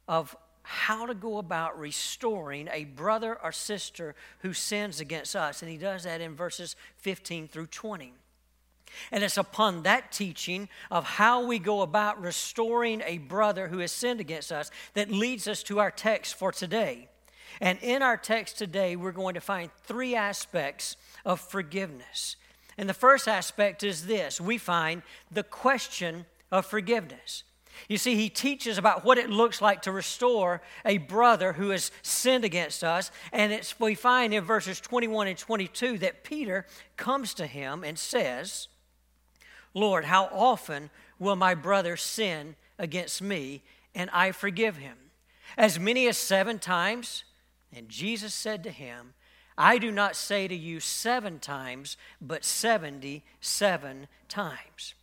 of 0.08 0.36
how 0.64 1.06
to 1.06 1.14
go 1.14 1.38
about 1.38 1.78
restoring 1.78 2.68
a 2.72 2.84
brother 2.84 3.38
or 3.42 3.52
sister 3.52 4.14
who 4.40 4.52
sins 4.52 4.98
against 4.98 5.36
us. 5.36 5.62
And 5.62 5.70
he 5.70 5.76
does 5.76 6.04
that 6.04 6.20
in 6.20 6.34
verses 6.34 6.74
15 6.96 7.48
through 7.48 7.66
20. 7.66 8.12
And 9.12 9.22
it's 9.22 9.36
upon 9.36 9.82
that 9.82 10.10
teaching 10.10 10.68
of 10.90 11.04
how 11.04 11.44
we 11.44 11.58
go 11.58 11.82
about 11.82 12.20
restoring 12.20 13.02
a 13.04 13.18
brother 13.18 13.68
who 13.68 13.78
has 13.78 13.92
sinned 13.92 14.20
against 14.20 14.52
us 14.52 14.70
that 14.94 15.10
leads 15.10 15.46
us 15.46 15.62
to 15.64 15.80
our 15.80 15.90
text 15.90 16.34
for 16.34 16.50
today. 16.50 17.08
And 17.60 17.78
in 17.82 18.02
our 18.02 18.16
text 18.16 18.58
today, 18.58 18.96
we're 18.96 19.12
going 19.12 19.34
to 19.34 19.40
find 19.40 19.70
three 19.84 20.14
aspects 20.14 20.96
of 21.24 21.40
forgiveness. 21.40 22.36
And 22.76 22.88
the 22.88 22.94
first 22.94 23.28
aspect 23.28 23.82
is 23.82 24.06
this 24.06 24.40
we 24.40 24.58
find 24.58 25.02
the 25.30 25.44
question 25.44 26.26
of 26.50 26.66
forgiveness. 26.66 27.44
You 27.88 27.98
see, 27.98 28.14
he 28.16 28.28
teaches 28.28 28.78
about 28.78 29.04
what 29.04 29.18
it 29.18 29.30
looks 29.30 29.60
like 29.60 29.82
to 29.82 29.92
restore 29.92 30.62
a 30.84 30.98
brother 30.98 31.52
who 31.52 31.70
has 31.70 31.90
sinned 32.02 32.44
against 32.44 32.82
us. 32.82 33.10
And 33.32 33.52
it's, 33.52 33.78
we 33.78 33.94
find 33.94 34.32
in 34.32 34.44
verses 34.44 34.80
21 34.80 35.28
and 35.28 35.38
22 35.38 35.98
that 35.98 36.24
Peter 36.24 36.66
comes 36.96 37.34
to 37.34 37.46
him 37.46 37.84
and 37.84 37.98
says, 37.98 38.68
Lord, 39.74 40.04
how 40.04 40.26
often 40.26 40.90
will 41.18 41.36
my 41.36 41.54
brother 41.54 41.96
sin 41.96 42.56
against 42.78 43.20
me 43.20 43.62
and 43.94 44.08
I 44.12 44.32
forgive 44.32 44.76
him? 44.76 44.96
As 45.56 45.78
many 45.78 46.06
as 46.08 46.16
seven 46.16 46.58
times? 46.58 47.24
And 47.72 47.88
Jesus 47.88 48.34
said 48.34 48.62
to 48.64 48.70
him, 48.70 49.14
I 49.56 49.78
do 49.78 49.90
not 49.90 50.16
say 50.16 50.48
to 50.48 50.54
you 50.54 50.80
seven 50.80 51.38
times, 51.38 51.96
but 52.20 52.44
77 52.44 54.08
times. 54.28 54.94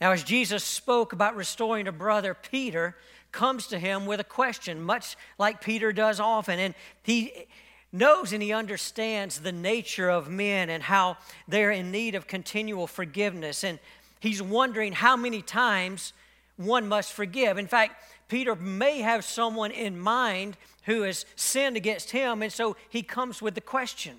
Now, 0.00 0.12
as 0.12 0.24
Jesus 0.24 0.64
spoke 0.64 1.12
about 1.12 1.36
restoring 1.36 1.88
a 1.88 1.92
brother, 1.92 2.34
Peter 2.34 2.96
comes 3.32 3.66
to 3.68 3.78
him 3.78 4.06
with 4.06 4.20
a 4.20 4.24
question, 4.24 4.82
much 4.82 5.16
like 5.38 5.60
Peter 5.60 5.92
does 5.92 6.20
often. 6.20 6.58
And 6.58 6.74
he 7.02 7.46
knows 7.92 8.32
and 8.32 8.42
he 8.42 8.52
understands 8.52 9.40
the 9.40 9.52
nature 9.52 10.10
of 10.10 10.28
men 10.28 10.68
and 10.68 10.82
how 10.82 11.16
they're 11.46 11.70
in 11.70 11.90
need 11.90 12.14
of 12.14 12.26
continual 12.26 12.86
forgiveness. 12.86 13.64
And 13.64 13.78
he's 14.20 14.42
wondering 14.42 14.92
how 14.92 15.16
many 15.16 15.42
times 15.42 16.12
one 16.56 16.88
must 16.88 17.12
forgive. 17.12 17.58
In 17.58 17.66
fact, 17.66 18.02
Peter 18.28 18.54
may 18.54 19.00
have 19.00 19.24
someone 19.24 19.70
in 19.70 19.98
mind 19.98 20.56
who 20.84 21.02
has 21.02 21.24
sinned 21.36 21.76
against 21.76 22.10
him, 22.10 22.42
and 22.42 22.52
so 22.52 22.76
he 22.88 23.02
comes 23.02 23.40
with 23.40 23.54
the 23.54 23.60
question. 23.60 24.16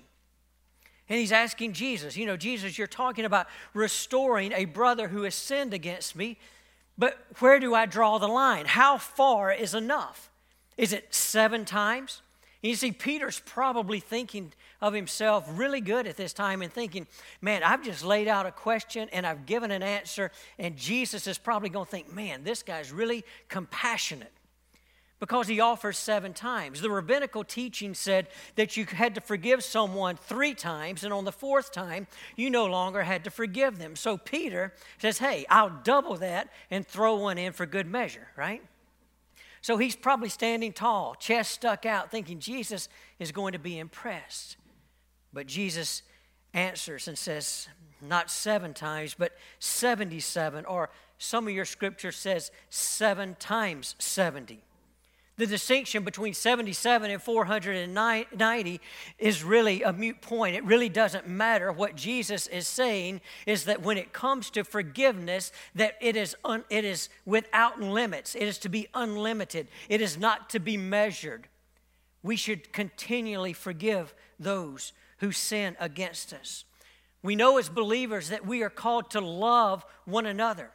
And 1.08 1.18
he's 1.18 1.32
asking 1.32 1.72
Jesus, 1.72 2.16
you 2.16 2.26
know, 2.26 2.36
Jesus, 2.36 2.78
you're 2.78 2.86
talking 2.86 3.24
about 3.24 3.46
restoring 3.74 4.52
a 4.52 4.64
brother 4.64 5.08
who 5.08 5.22
has 5.22 5.34
sinned 5.34 5.72
against 5.72 6.16
me, 6.16 6.38
but 6.98 7.18
where 7.38 7.60
do 7.60 7.74
I 7.74 7.86
draw 7.86 8.18
the 8.18 8.26
line? 8.26 8.66
How 8.66 8.98
far 8.98 9.52
is 9.52 9.74
enough? 9.74 10.30
Is 10.76 10.92
it 10.92 11.14
seven 11.14 11.64
times? 11.64 12.22
And 12.62 12.70
you 12.70 12.76
see, 12.76 12.90
Peter's 12.90 13.40
probably 13.40 14.00
thinking 14.00 14.52
of 14.80 14.94
himself 14.94 15.44
really 15.48 15.80
good 15.80 16.06
at 16.06 16.16
this 16.16 16.32
time 16.32 16.62
and 16.62 16.72
thinking, 16.72 17.06
man, 17.40 17.62
I've 17.62 17.84
just 17.84 18.04
laid 18.04 18.26
out 18.26 18.46
a 18.46 18.50
question 18.50 19.08
and 19.12 19.26
I've 19.26 19.46
given 19.46 19.70
an 19.70 19.82
answer, 19.82 20.32
and 20.58 20.76
Jesus 20.76 21.26
is 21.26 21.38
probably 21.38 21.68
going 21.68 21.84
to 21.84 21.90
think, 21.90 22.12
man, 22.12 22.42
this 22.42 22.62
guy's 22.62 22.90
really 22.90 23.24
compassionate. 23.48 24.32
Because 25.18 25.48
he 25.48 25.60
offers 25.60 25.96
seven 25.96 26.34
times. 26.34 26.80
The 26.80 26.90
rabbinical 26.90 27.42
teaching 27.42 27.94
said 27.94 28.28
that 28.56 28.76
you 28.76 28.84
had 28.84 29.14
to 29.14 29.20
forgive 29.20 29.64
someone 29.64 30.16
three 30.16 30.54
times, 30.54 31.04
and 31.04 31.12
on 31.12 31.24
the 31.24 31.32
fourth 31.32 31.72
time, 31.72 32.06
you 32.36 32.50
no 32.50 32.66
longer 32.66 33.02
had 33.02 33.24
to 33.24 33.30
forgive 33.30 33.78
them. 33.78 33.96
So 33.96 34.18
Peter 34.18 34.74
says, 34.98 35.18
Hey, 35.18 35.46
I'll 35.48 35.80
double 35.84 36.16
that 36.16 36.50
and 36.70 36.86
throw 36.86 37.16
one 37.16 37.38
in 37.38 37.52
for 37.52 37.64
good 37.66 37.86
measure, 37.86 38.28
right? 38.36 38.62
So 39.62 39.78
he's 39.78 39.96
probably 39.96 40.28
standing 40.28 40.72
tall, 40.72 41.14
chest 41.14 41.52
stuck 41.52 41.86
out, 41.86 42.10
thinking 42.10 42.38
Jesus 42.38 42.88
is 43.18 43.32
going 43.32 43.52
to 43.52 43.58
be 43.58 43.78
impressed. 43.78 44.56
But 45.32 45.46
Jesus 45.46 46.02
answers 46.54 47.08
and 47.08 47.18
says, 47.18 47.68
Not 48.00 48.30
seven 48.30 48.74
times, 48.74 49.16
but 49.18 49.32
77, 49.58 50.66
or 50.66 50.90
some 51.18 51.48
of 51.48 51.54
your 51.54 51.64
scripture 51.64 52.12
says 52.12 52.50
seven 52.68 53.34
times 53.38 53.96
70. 53.98 54.62
The 55.38 55.46
distinction 55.46 56.02
between 56.02 56.32
77 56.32 57.10
and 57.10 57.22
490 57.22 58.80
is 59.18 59.44
really 59.44 59.82
a 59.82 59.92
mute 59.92 60.22
point. 60.22 60.56
It 60.56 60.64
really 60.64 60.88
doesn't 60.88 61.28
matter. 61.28 61.70
What 61.70 61.94
Jesus 61.94 62.46
is 62.46 62.66
saying 62.66 63.20
is 63.44 63.64
that 63.64 63.82
when 63.82 63.98
it 63.98 64.14
comes 64.14 64.48
to 64.50 64.64
forgiveness, 64.64 65.52
that 65.74 65.96
it 66.00 66.16
is, 66.16 66.34
un, 66.42 66.64
it 66.70 66.86
is 66.86 67.10
without 67.26 67.80
limits. 67.80 68.34
It 68.34 68.44
is 68.44 68.56
to 68.58 68.70
be 68.70 68.88
unlimited. 68.94 69.68
It 69.90 70.00
is 70.00 70.16
not 70.16 70.48
to 70.50 70.58
be 70.58 70.78
measured. 70.78 71.48
We 72.22 72.36
should 72.36 72.72
continually 72.72 73.52
forgive 73.52 74.14
those 74.40 74.94
who 75.18 75.32
sin 75.32 75.76
against 75.78 76.32
us. 76.32 76.64
We 77.22 77.36
know 77.36 77.58
as 77.58 77.68
believers 77.68 78.30
that 78.30 78.46
we 78.46 78.62
are 78.62 78.70
called 78.70 79.10
to 79.10 79.20
love 79.20 79.84
one 80.06 80.24
another. 80.24 80.70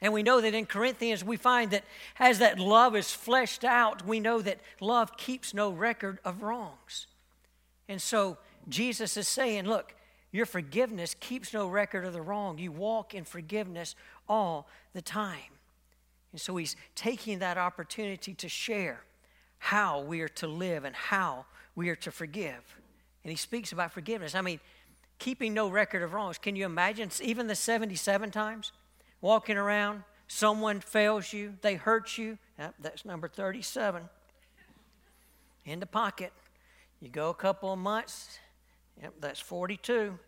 And 0.00 0.12
we 0.12 0.22
know 0.22 0.40
that 0.40 0.54
in 0.54 0.66
Corinthians, 0.66 1.24
we 1.24 1.36
find 1.36 1.72
that 1.72 1.84
as 2.18 2.38
that 2.38 2.58
love 2.58 2.94
is 2.94 3.12
fleshed 3.12 3.64
out, 3.64 4.06
we 4.06 4.20
know 4.20 4.40
that 4.40 4.60
love 4.80 5.16
keeps 5.16 5.52
no 5.52 5.70
record 5.70 6.18
of 6.24 6.42
wrongs. 6.42 7.08
And 7.88 8.00
so 8.00 8.38
Jesus 8.68 9.16
is 9.16 9.26
saying, 9.26 9.66
look, 9.66 9.94
your 10.30 10.46
forgiveness 10.46 11.16
keeps 11.18 11.52
no 11.52 11.66
record 11.66 12.04
of 12.04 12.12
the 12.12 12.20
wrong. 12.20 12.58
You 12.58 12.70
walk 12.70 13.14
in 13.14 13.24
forgiveness 13.24 13.94
all 14.28 14.68
the 14.92 15.02
time. 15.02 15.52
And 16.32 16.40
so 16.40 16.56
he's 16.56 16.76
taking 16.94 17.38
that 17.38 17.56
opportunity 17.56 18.34
to 18.34 18.48
share 18.48 19.00
how 19.58 20.02
we 20.02 20.20
are 20.20 20.28
to 20.28 20.46
live 20.46 20.84
and 20.84 20.94
how 20.94 21.46
we 21.74 21.88
are 21.88 21.96
to 21.96 22.10
forgive. 22.12 22.76
And 23.24 23.30
he 23.30 23.36
speaks 23.36 23.72
about 23.72 23.92
forgiveness. 23.92 24.34
I 24.34 24.42
mean, 24.42 24.60
keeping 25.18 25.54
no 25.54 25.68
record 25.68 26.02
of 26.02 26.12
wrongs. 26.12 26.38
Can 26.38 26.54
you 26.54 26.66
imagine 26.66 27.10
even 27.22 27.46
the 27.46 27.56
77 27.56 28.30
times? 28.30 28.72
Walking 29.20 29.56
around, 29.56 30.04
someone 30.26 30.80
fails 30.80 31.32
you, 31.32 31.54
they 31.62 31.74
hurt 31.74 32.18
you. 32.18 32.38
Yep, 32.58 32.74
that's 32.80 33.04
number 33.04 33.28
37. 33.28 34.02
In 35.64 35.80
the 35.80 35.86
pocket. 35.86 36.32
You 37.00 37.08
go 37.08 37.28
a 37.30 37.34
couple 37.34 37.72
of 37.72 37.78
months, 37.78 38.38
yep, 39.00 39.14
that's 39.20 39.38
42. 39.38 40.18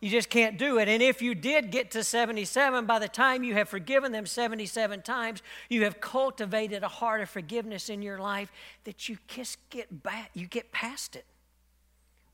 You 0.00 0.10
just 0.10 0.28
can't 0.28 0.58
do 0.58 0.78
it. 0.78 0.88
And 0.88 1.02
if 1.02 1.22
you 1.22 1.34
did 1.34 1.70
get 1.70 1.92
to 1.92 2.04
77, 2.04 2.84
by 2.84 2.98
the 2.98 3.08
time 3.08 3.42
you 3.42 3.54
have 3.54 3.68
forgiven 3.68 4.12
them 4.12 4.26
77 4.26 5.00
times, 5.02 5.42
you 5.70 5.84
have 5.84 6.00
cultivated 6.02 6.82
a 6.82 6.88
heart 6.88 7.22
of 7.22 7.30
forgiveness 7.30 7.88
in 7.88 8.02
your 8.02 8.18
life 8.18 8.52
that 8.84 9.08
you 9.08 9.16
just 9.26 9.58
get 9.70 10.02
back, 10.02 10.30
you 10.34 10.46
get 10.46 10.70
past 10.70 11.16
it. 11.16 11.24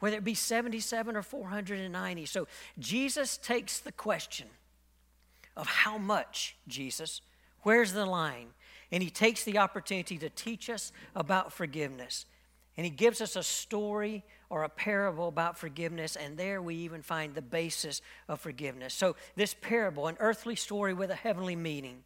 Whether 0.00 0.16
it 0.16 0.24
be 0.24 0.34
77 0.34 1.14
or 1.14 1.22
490. 1.22 2.26
So 2.26 2.48
Jesus 2.80 3.36
takes 3.36 3.78
the 3.78 3.92
question 3.92 4.48
of 5.56 5.66
how 5.66 5.98
much, 5.98 6.56
Jesus? 6.68 7.20
Where's 7.62 7.92
the 7.92 8.06
line? 8.06 8.48
And 8.90 9.02
he 9.02 9.10
takes 9.10 9.44
the 9.44 9.58
opportunity 9.58 10.18
to 10.18 10.28
teach 10.28 10.68
us 10.68 10.92
about 11.14 11.52
forgiveness. 11.52 12.26
And 12.76 12.84
he 12.84 12.90
gives 12.90 13.20
us 13.20 13.36
a 13.36 13.42
story 13.42 14.24
or 14.48 14.64
a 14.64 14.68
parable 14.68 15.28
about 15.28 15.58
forgiveness, 15.58 16.16
and 16.16 16.36
there 16.36 16.60
we 16.60 16.74
even 16.76 17.02
find 17.02 17.34
the 17.34 17.42
basis 17.42 18.02
of 18.28 18.40
forgiveness. 18.40 18.92
So, 18.92 19.16
this 19.34 19.54
parable, 19.54 20.08
an 20.08 20.16
earthly 20.20 20.56
story 20.56 20.92
with 20.92 21.10
a 21.10 21.14
heavenly 21.14 21.56
meaning, 21.56 22.04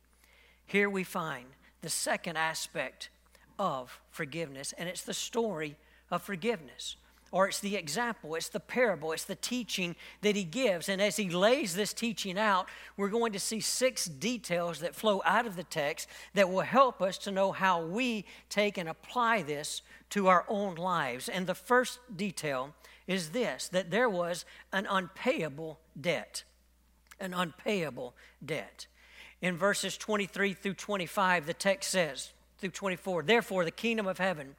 here 0.64 0.90
we 0.90 1.04
find 1.04 1.46
the 1.82 1.88
second 1.88 2.36
aspect 2.36 3.10
of 3.58 4.00
forgiveness, 4.10 4.74
and 4.76 4.88
it's 4.88 5.02
the 5.02 5.14
story 5.14 5.76
of 6.10 6.22
forgiveness 6.22 6.96
or 7.32 7.48
it's 7.48 7.60
the 7.60 7.76
example, 7.76 8.34
it's 8.34 8.48
the 8.48 8.60
parable, 8.60 9.12
it's 9.12 9.24
the 9.24 9.34
teaching 9.34 9.96
that 10.22 10.36
he 10.36 10.44
gives. 10.44 10.88
And 10.88 11.02
as 11.02 11.16
he 11.16 11.28
lays 11.28 11.74
this 11.74 11.92
teaching 11.92 12.38
out, 12.38 12.68
we're 12.96 13.08
going 13.08 13.32
to 13.32 13.40
see 13.40 13.60
six 13.60 14.06
details 14.06 14.80
that 14.80 14.94
flow 14.94 15.22
out 15.24 15.46
of 15.46 15.56
the 15.56 15.64
text 15.64 16.08
that 16.34 16.48
will 16.48 16.60
help 16.60 17.02
us 17.02 17.18
to 17.18 17.30
know 17.30 17.52
how 17.52 17.84
we 17.84 18.24
take 18.48 18.78
and 18.78 18.88
apply 18.88 19.42
this 19.42 19.82
to 20.10 20.28
our 20.28 20.44
own 20.48 20.76
lives. 20.76 21.28
And 21.28 21.46
the 21.46 21.54
first 21.54 21.98
detail 22.16 22.74
is 23.06 23.30
this 23.30 23.68
that 23.68 23.90
there 23.90 24.08
was 24.08 24.44
an 24.72 24.86
unpayable 24.88 25.80
debt. 26.00 26.44
An 27.18 27.34
unpayable 27.34 28.14
debt. 28.44 28.86
In 29.42 29.56
verses 29.56 29.96
23 29.96 30.54
through 30.54 30.74
25, 30.74 31.46
the 31.46 31.54
text 31.54 31.90
says, 31.90 32.32
through 32.58 32.70
24, 32.70 33.22
therefore 33.22 33.64
the 33.64 33.70
kingdom 33.70 34.06
of 34.06 34.18
heaven 34.18 34.56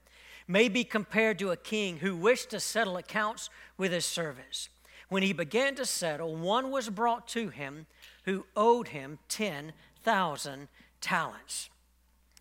may 0.48 0.70
be 0.70 0.84
compared 0.84 1.38
to 1.39 1.51
a 1.51 1.58
king 1.58 1.98
who 1.98 2.16
wished 2.16 2.50
to 2.51 2.60
settle 2.60 2.98
accounts 2.98 3.50
with 3.77 3.92
his 3.92 4.06
servants. 4.06 4.70
When 5.10 5.24
he 5.24 5.34
began 5.34 5.75
to 5.75 5.86
settle, 5.86 6.36
one 6.36 6.72
was 6.72 6.89
brought 6.89 7.27
to 7.30 7.50
him 7.50 7.86
who 8.24 8.46
owed 8.56 8.89
him 8.89 9.20
10,000 9.30 10.68
talents. 11.01 11.70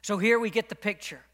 So 0.03 0.19
here 0.19 0.39
we 0.39 0.51
get 0.51 0.69
the 0.69 0.75
picture. 0.75 1.26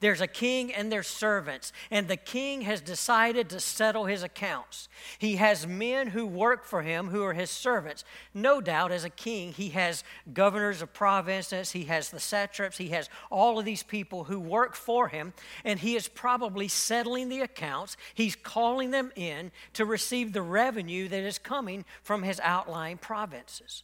There's 0.00 0.22
a 0.22 0.26
king 0.26 0.72
and 0.72 0.90
there's 0.90 1.06
servants, 1.06 1.74
and 1.90 2.08
the 2.08 2.16
king 2.16 2.62
has 2.62 2.80
decided 2.80 3.50
to 3.50 3.60
settle 3.60 4.06
his 4.06 4.22
accounts. 4.22 4.88
He 5.18 5.36
has 5.36 5.66
men 5.66 6.08
who 6.08 6.26
work 6.26 6.64
for 6.64 6.80
him 6.80 7.08
who 7.08 7.22
are 7.22 7.34
his 7.34 7.50
servants. 7.50 8.02
No 8.32 8.62
doubt, 8.62 8.92
as 8.92 9.04
a 9.04 9.10
king, 9.10 9.52
he 9.52 9.68
has 9.70 10.02
governors 10.32 10.80
of 10.80 10.94
provinces, 10.94 11.72
he 11.72 11.84
has 11.84 12.08
the 12.08 12.18
satraps, 12.18 12.78
he 12.78 12.88
has 12.88 13.10
all 13.30 13.58
of 13.58 13.66
these 13.66 13.82
people 13.82 14.24
who 14.24 14.40
work 14.40 14.74
for 14.74 15.08
him, 15.08 15.34
and 15.64 15.78
he 15.78 15.96
is 15.96 16.08
probably 16.08 16.66
settling 16.66 17.28
the 17.28 17.40
accounts. 17.40 17.98
He's 18.14 18.36
calling 18.36 18.92
them 18.92 19.12
in 19.16 19.52
to 19.74 19.84
receive 19.84 20.32
the 20.32 20.42
revenue 20.42 21.08
that 21.08 21.24
is 21.24 21.38
coming 21.38 21.84
from 22.02 22.22
his 22.22 22.40
outlying 22.42 22.96
provinces. 22.96 23.82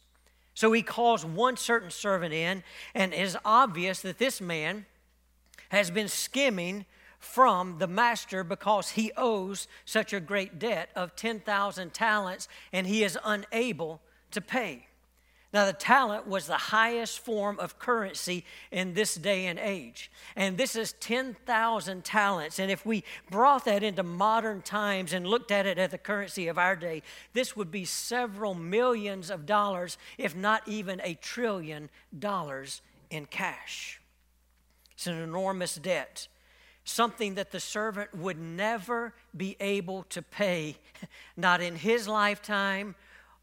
So 0.55 0.71
he 0.71 0.81
calls 0.81 1.23
one 1.23 1.57
certain 1.57 1.91
servant 1.91 2.33
in, 2.33 2.63
and 2.95 3.13
it 3.13 3.19
is 3.19 3.37
obvious 3.45 4.01
that 4.01 4.17
this 4.17 4.41
man 4.41 4.87
has 5.69 5.91
been 5.91 6.07
skimming 6.07 6.85
from 7.19 7.79
the 7.79 7.87
master 7.87 8.43
because 8.43 8.91
he 8.91 9.11
owes 9.17 9.67
such 9.85 10.13
a 10.13 10.19
great 10.19 10.59
debt 10.59 10.89
of 10.95 11.15
10,000 11.15 11.93
talents 11.93 12.47
and 12.71 12.87
he 12.87 13.03
is 13.03 13.17
unable 13.23 14.01
to 14.31 14.41
pay. 14.41 14.87
Now, 15.53 15.65
the 15.65 15.73
talent 15.73 16.27
was 16.27 16.45
the 16.45 16.57
highest 16.57 17.19
form 17.19 17.57
of 17.59 17.79
currency 17.79 18.43
in 18.69 18.93
this 18.93 19.15
day 19.15 19.45
and 19.45 19.57
age. 19.57 20.11
And 20.35 20.57
this 20.57 20.75
is 20.75 20.93
10,000 20.99 22.03
talents. 22.03 22.59
And 22.59 22.69
if 22.69 22.85
we 22.85 23.05
brought 23.31 23.63
that 23.65 23.81
into 23.81 24.03
modern 24.03 24.61
times 24.61 25.13
and 25.13 25.25
looked 25.25 25.51
at 25.51 25.65
it 25.65 25.77
as 25.77 25.91
the 25.91 25.97
currency 25.97 26.49
of 26.49 26.57
our 26.57 26.75
day, 26.75 27.01
this 27.31 27.55
would 27.55 27.71
be 27.71 27.85
several 27.85 28.55
millions 28.55 29.31
of 29.31 29.45
dollars, 29.45 29.97
if 30.17 30.35
not 30.35 30.67
even 30.67 30.99
a 31.03 31.13
trillion 31.15 31.89
dollars 32.19 32.81
in 33.09 33.25
cash. 33.25 33.96
It's 34.97 35.05
an 35.05 35.21
enormous 35.21 35.75
debt, 35.75 36.27
something 36.83 37.35
that 37.35 37.51
the 37.51 37.59
servant 37.59 38.15
would 38.15 38.39
never 38.39 39.13
be 39.35 39.55
able 39.59 40.03
to 40.09 40.23
pay, 40.23 40.77
not 41.37 41.61
in 41.61 41.75
his 41.75 42.07
lifetime 42.07 42.95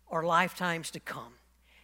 or 0.08 0.25
lifetimes 0.25 0.90
to 0.90 0.99
come. 0.99 1.34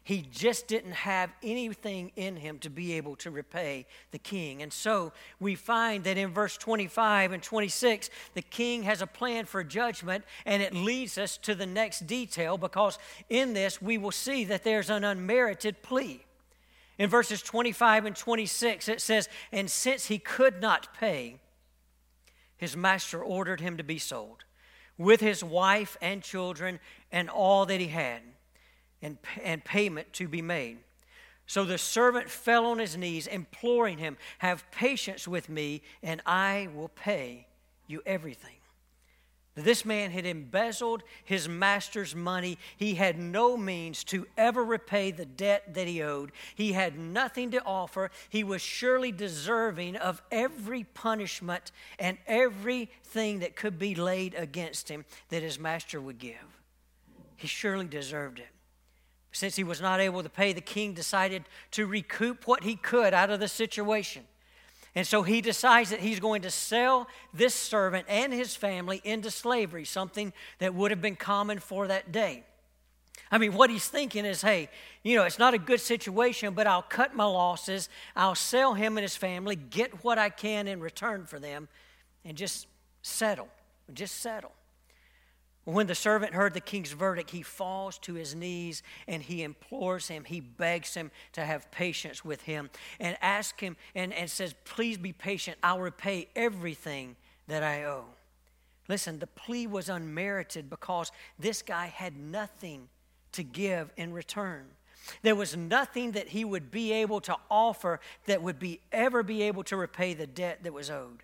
He 0.03 0.27
just 0.33 0.67
didn't 0.67 0.91
have 0.91 1.31
anything 1.41 2.11
in 2.17 2.35
him 2.35 2.59
to 2.61 2.69
be 2.69 2.95
able 2.95 3.15
to 3.17 3.31
repay 3.31 3.87
the 4.11 4.19
king. 4.19 4.61
And 4.61 4.73
so 4.73 5.12
we 5.39 5.55
find 5.55 6.03
that 6.03 6.19
in 6.19 6.33
verse 6.33 6.57
25 6.57 7.31
and 7.31 7.41
26, 7.41 8.11
the 8.35 8.43
king 8.43 8.83
has 8.83 9.03
a 9.03 9.07
plan 9.07 9.45
for 9.45 9.62
judgment, 9.62 10.25
and 10.45 10.65
it 10.65 10.75
leads 10.75 11.17
us 11.17 11.37
to 11.37 11.55
the 11.55 11.65
next 11.65 12.09
detail 12.09 12.59
because 12.59 12.99
in 13.29 13.53
this 13.53 13.81
we 13.81 13.99
will 13.99 14.11
see 14.11 14.43
that 14.47 14.65
there's 14.65 14.91
an 14.91 15.05
unmerited 15.05 15.81
plea. 15.81 16.25
In 17.00 17.09
verses 17.09 17.40
25 17.40 18.04
and 18.04 18.14
26, 18.14 18.87
it 18.87 19.00
says, 19.00 19.30
And 19.50 19.71
since 19.71 20.09
he 20.09 20.19
could 20.19 20.61
not 20.61 20.92
pay, 20.92 21.40
his 22.59 22.76
master 22.76 23.25
ordered 23.25 23.62
him 23.62 23.78
to 23.78 23.83
be 23.83 23.99
sold 23.99 24.45
with 24.99 25.23
his 25.23 25.42
wife 25.42 25.97
and 26.02 26.23
children 26.23 26.78
and 27.11 27.30
all 27.30 27.64
that 27.64 27.80
he 27.80 27.88
had, 27.88 28.21
and, 29.00 29.16
and 29.42 29.64
payment 29.64 30.12
to 30.12 30.28
be 30.28 30.42
made. 30.42 30.76
So 31.47 31.64
the 31.64 31.78
servant 31.78 32.28
fell 32.28 32.66
on 32.66 32.78
his 32.78 32.99
knees, 32.99 33.26
imploring 33.26 33.97
him, 33.97 34.19
Have 34.40 34.71
patience 34.71 35.26
with 35.26 35.49
me, 35.49 35.80
and 36.02 36.21
I 36.26 36.69
will 36.75 36.90
pay 36.90 37.47
you 37.87 38.02
everything. 38.04 38.60
This 39.57 39.85
man 39.85 40.12
had 40.12 40.26
embezzled 40.26 41.02
his 41.25 41.49
master's 41.49 42.14
money. 42.14 42.57
He 42.76 42.95
had 42.95 43.19
no 43.19 43.57
means 43.57 44.04
to 44.04 44.26
ever 44.37 44.64
repay 44.64 45.11
the 45.11 45.26
debt 45.26 45.75
that 45.75 45.88
he 45.88 46.02
owed. 46.02 46.30
He 46.54 46.73
had 46.73 46.99
nothing 46.99 47.50
to 47.50 47.64
offer. 47.64 48.11
He 48.28 48.45
was 48.45 48.62
surely 48.62 49.11
deserving 49.11 49.97
of 49.97 50.23
every 50.30 50.85
punishment 50.85 51.73
and 51.99 52.16
everything 52.26 53.40
that 53.40 53.57
could 53.57 53.78
be 53.78 53.95
laid 53.95 54.35
against 54.35 54.88
him 54.88 55.04
that 55.30 55.42
his 55.42 55.59
master 55.59 56.00
would 56.00 56.19
give. 56.19 56.61
He 57.37 57.49
surely 57.49 57.87
deserved 57.87 58.38
it. 58.38 58.49
Since 59.33 59.57
he 59.57 59.64
was 59.64 59.80
not 59.80 60.00
able 60.00 60.23
to 60.23 60.28
pay, 60.28 60.52
the 60.52 60.61
king 60.61 60.95
decided 60.95 61.45
to 61.73 61.87
recoup 61.87 62.47
what 62.47 62.64
he 62.64 62.76
could 62.76 63.14
out 63.14 63.30
of 63.30 63.40
the 63.40 63.49
situation. 63.49 64.25
And 64.95 65.07
so 65.07 65.23
he 65.23 65.41
decides 65.41 65.91
that 65.91 66.01
he's 66.01 66.19
going 66.19 66.43
to 66.43 66.51
sell 66.51 67.07
this 67.33 67.55
servant 67.55 68.07
and 68.09 68.33
his 68.33 68.57
family 68.57 69.01
into 69.05 69.31
slavery, 69.31 69.85
something 69.85 70.33
that 70.59 70.75
would 70.75 70.91
have 70.91 71.01
been 71.01 71.17
common 71.17 71.61
for 71.61 71.87
that 71.87 72.11
day. 72.11 72.45
I 73.31 73.39
mean, 73.39 73.55
what 73.55 73.71
he's 73.71 73.87
thinking 73.87 74.25
is 74.25 74.43
hey, 74.43 74.69
you 75.05 75.17
know, 75.17 75.25
it's 75.25 75.39
not 75.39 75.55
a 75.55 75.59
good 75.59 75.81
situation, 75.81 76.55
but 76.55 76.67
I'll 76.67 76.83
cut 76.83 77.15
my 77.15 77.25
losses. 77.25 77.89
I'll 78.17 78.35
sell 78.35 78.75
him 78.75 78.99
and 78.99 79.03
his 79.03 79.17
family, 79.17 79.55
get 79.55 80.05
what 80.05 80.19
I 80.19 80.31
can 80.31 80.67
in 80.67 80.81
return 80.81 81.25
for 81.27 81.39
them, 81.39 81.69
and 82.25 82.37
just 82.37 82.67
settle. 83.03 83.49
Just 83.95 84.21
settle. 84.21 84.53
When 85.71 85.87
the 85.87 85.95
servant 85.95 86.35
heard 86.35 86.55
the 86.55 86.61
king's 86.61 86.91
verdict, 86.91 87.31
he 87.31 87.43
falls 87.43 87.97
to 87.99 88.15
his 88.15 88.35
knees 88.35 88.83
and 89.07 89.23
he 89.23 89.45
implores 89.45 90.09
him, 90.09 90.25
he 90.25 90.41
begs 90.41 90.95
him 90.95 91.12
to 91.35 91.45
have 91.45 91.71
patience 91.71 92.25
with 92.25 92.43
him 92.43 92.71
and 92.99 93.17
asks 93.23 93.61
him 93.61 93.77
and, 93.95 94.12
and 94.12 94.29
says, 94.29 94.55
Please 94.65 94.99
be 94.99 95.12
patient, 95.12 95.59
I'll 95.62 95.81
repay 95.81 96.29
everything 96.35 97.15
that 97.47 97.62
I 97.62 97.85
owe. 97.85 98.07
Listen, 98.89 99.21
the 99.21 99.29
plea 99.29 99.69
was 99.69 99.89
unmerited 99.89 100.69
because 100.69 101.12
this 101.39 101.62
guy 101.62 101.87
had 101.87 102.17
nothing 102.17 102.89
to 103.33 103.45
give 103.45 103.93
in 103.97 104.12
return. 104.12 104.67
There 105.23 105.37
was 105.37 105.57
nothing 105.57 106.12
that 106.12 106.29
he 106.29 106.45
would 106.45 106.73
be 106.73 106.93
able 106.93 107.21
to 107.21 107.37
offer 107.49 108.00
that 108.27 108.43
would 108.43 108.59
be 108.59 108.81
ever 108.91 109.23
be 109.23 109.43
able 109.43 109.62
to 109.65 109.77
repay 109.77 110.15
the 110.15 110.27
debt 110.27 110.65
that 110.65 110.73
was 110.73 110.91
owed. 110.91 111.23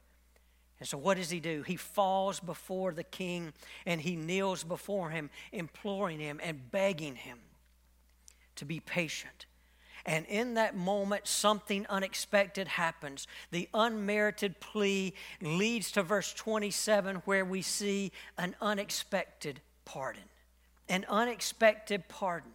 And 0.78 0.88
so, 0.88 0.98
what 0.98 1.16
does 1.16 1.30
he 1.30 1.40
do? 1.40 1.62
He 1.62 1.76
falls 1.76 2.38
before 2.38 2.92
the 2.92 3.04
king 3.04 3.52
and 3.86 4.00
he 4.00 4.14
kneels 4.14 4.62
before 4.62 5.10
him, 5.10 5.30
imploring 5.52 6.20
him 6.20 6.40
and 6.42 6.70
begging 6.70 7.16
him 7.16 7.38
to 8.56 8.64
be 8.64 8.80
patient. 8.80 9.46
And 10.04 10.24
in 10.26 10.54
that 10.54 10.76
moment, 10.76 11.26
something 11.26 11.84
unexpected 11.88 12.68
happens. 12.68 13.26
The 13.50 13.68
unmerited 13.74 14.60
plea 14.60 15.14
leads 15.40 15.90
to 15.92 16.02
verse 16.02 16.32
27, 16.32 17.16
where 17.24 17.44
we 17.44 17.60
see 17.60 18.12
an 18.38 18.54
unexpected 18.60 19.60
pardon. 19.84 20.22
An 20.88 21.04
unexpected 21.08 22.06
pardon. 22.08 22.52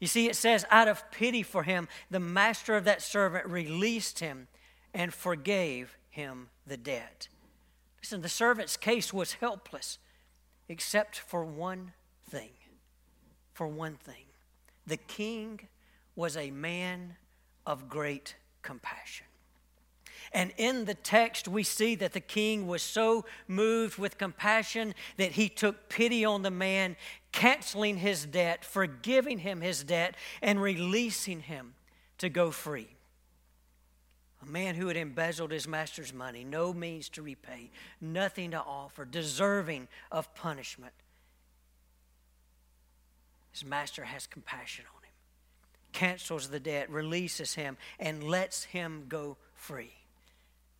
You 0.00 0.06
see, 0.06 0.28
it 0.28 0.36
says, 0.36 0.66
out 0.70 0.88
of 0.88 1.10
pity 1.10 1.42
for 1.42 1.62
him, 1.62 1.88
the 2.10 2.20
master 2.20 2.76
of 2.76 2.84
that 2.84 3.00
servant 3.00 3.46
released 3.46 4.18
him 4.18 4.48
and 4.92 5.14
forgave 5.14 5.96
him 6.10 6.50
the 6.66 6.76
debt. 6.76 7.28
Listen, 8.02 8.22
the 8.22 8.28
servant's 8.28 8.76
case 8.76 9.12
was 9.12 9.34
helpless 9.34 9.98
except 10.68 11.18
for 11.18 11.44
one 11.44 11.92
thing. 12.28 12.50
For 13.52 13.66
one 13.66 13.96
thing. 13.96 14.24
The 14.86 14.96
king 14.96 15.68
was 16.14 16.36
a 16.36 16.50
man 16.50 17.16
of 17.66 17.88
great 17.88 18.36
compassion. 18.62 19.26
And 20.32 20.52
in 20.56 20.84
the 20.84 20.94
text, 20.94 21.46
we 21.46 21.62
see 21.62 21.94
that 21.96 22.12
the 22.12 22.20
king 22.20 22.66
was 22.66 22.82
so 22.82 23.24
moved 23.46 23.98
with 23.98 24.18
compassion 24.18 24.94
that 25.16 25.32
he 25.32 25.48
took 25.48 25.88
pity 25.88 26.24
on 26.24 26.42
the 26.42 26.50
man, 26.50 26.96
canceling 27.32 27.98
his 27.98 28.26
debt, 28.26 28.64
forgiving 28.64 29.38
him 29.38 29.60
his 29.60 29.84
debt, 29.84 30.16
and 30.42 30.60
releasing 30.60 31.40
him 31.40 31.74
to 32.18 32.28
go 32.28 32.50
free. 32.50 32.95
A 34.42 34.46
man 34.46 34.74
who 34.74 34.88
had 34.88 34.96
embezzled 34.96 35.50
his 35.50 35.66
master's 35.66 36.12
money, 36.12 36.44
no 36.44 36.72
means 36.72 37.08
to 37.10 37.22
repay, 37.22 37.70
nothing 38.00 38.50
to 38.50 38.60
offer, 38.60 39.04
deserving 39.04 39.88
of 40.12 40.34
punishment. 40.34 40.92
His 43.50 43.64
master 43.64 44.04
has 44.04 44.26
compassion 44.26 44.84
on 44.94 45.02
him, 45.02 45.14
cancels 45.92 46.48
the 46.48 46.60
debt, 46.60 46.90
releases 46.90 47.54
him, 47.54 47.78
and 47.98 48.22
lets 48.22 48.64
him 48.64 49.06
go 49.08 49.38
free. 49.54 49.94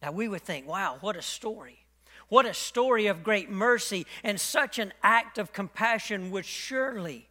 Now 0.03 0.13
we 0.13 0.29
would 0.29 0.43
think, 0.43 0.69
wow, 0.69 0.99
what 1.01 1.17
a 1.17 1.23
story. 1.23 1.87
What 2.29 2.45
a 2.45 2.55
story 2.55 3.07
of 3.07 3.23
great 3.23 3.51
mercy, 3.51 4.05
and 4.23 4.39
such 4.39 4.79
an 4.79 4.93
act 5.03 5.39
of 5.39 5.53
compassion 5.53 6.31
would 6.33 6.45
surely 6.45 7.29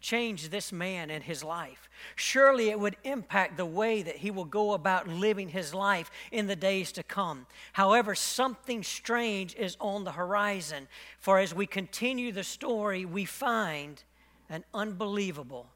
change 0.00 0.48
this 0.48 0.72
man 0.72 1.10
and 1.10 1.24
his 1.24 1.42
life. 1.42 1.88
Surely 2.14 2.68
it 2.70 2.78
would 2.78 2.96
impact 3.04 3.56
the 3.56 3.66
way 3.66 4.02
that 4.02 4.16
he 4.16 4.30
will 4.30 4.44
go 4.44 4.72
about 4.72 5.08
living 5.08 5.48
his 5.48 5.74
life 5.74 6.10
in 6.30 6.46
the 6.46 6.56
days 6.56 6.92
to 6.92 7.02
come. 7.02 7.46
However, 7.72 8.14
something 8.14 8.82
strange 8.82 9.54
is 9.56 9.76
on 9.80 10.04
the 10.04 10.12
horizon, 10.12 10.88
for 11.18 11.38
as 11.38 11.54
we 11.54 11.66
continue 11.66 12.32
the 12.32 12.44
story, 12.44 13.04
we 13.04 13.24
find 13.24 14.02
an 14.48 14.64
unbelievable 14.72 15.66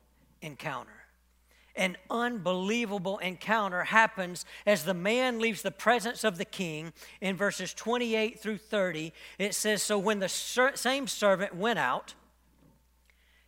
encounter. 0.41 1.03
An 1.75 1.97
unbelievable 2.11 3.19
encounter 3.19 3.85
happens 3.85 4.45
as 4.67 4.85
the 4.85 4.95
man 4.95 5.41
leaves 5.41 5.63
the 5.63 5.71
presence 5.71 6.23
of 6.23 6.37
the 6.37 6.45
king. 6.45 6.93
In 7.21 7.35
verses 7.35 7.73
28 7.73 8.39
through 8.39 8.59
30, 8.59 9.13
it 9.39 9.55
says 9.55 9.83
So 9.83 9.99
when 9.99 10.19
the 10.19 10.29
same 10.29 11.07
servant 11.07 11.55
went 11.57 11.79
out, 11.79 12.15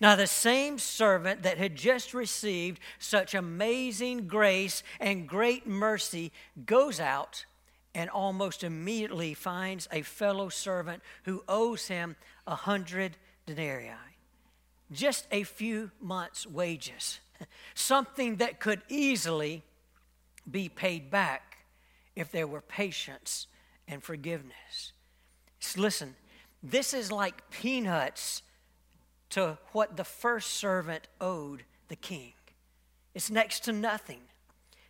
Now, 0.00 0.16
the 0.16 0.26
same 0.26 0.78
servant 0.78 1.42
that 1.42 1.58
had 1.58 1.74
just 1.74 2.14
received 2.14 2.80
such 2.98 3.34
amazing 3.34 4.26
grace 4.26 4.82
and 5.00 5.28
great 5.28 5.66
mercy 5.66 6.32
goes 6.64 7.00
out 7.00 7.44
and 7.94 8.08
almost 8.08 8.64
immediately 8.64 9.34
finds 9.34 9.88
a 9.92 10.02
fellow 10.02 10.48
servant 10.48 11.02
who 11.24 11.44
owes 11.48 11.88
him 11.88 12.16
a 12.46 12.54
hundred 12.54 13.16
denarii. 13.46 13.90
Just 14.90 15.26
a 15.30 15.42
few 15.42 15.90
months' 16.00 16.46
wages. 16.46 17.20
Something 17.74 18.36
that 18.36 18.60
could 18.60 18.82
easily 18.88 19.62
be 20.50 20.68
paid 20.68 21.10
back 21.10 21.64
if 22.16 22.30
there 22.30 22.46
were 22.46 22.60
patience 22.60 23.46
and 23.88 24.02
forgiveness. 24.02 24.92
listen, 25.76 26.16
this 26.62 26.94
is 26.94 27.10
like 27.10 27.50
peanuts 27.50 28.42
to 29.32 29.58
what 29.72 29.96
the 29.96 30.04
first 30.04 30.52
servant 30.52 31.08
owed 31.20 31.64
the 31.88 31.96
king. 31.96 32.32
It's 33.14 33.30
next 33.30 33.60
to 33.64 33.72
nothing. 33.72 34.20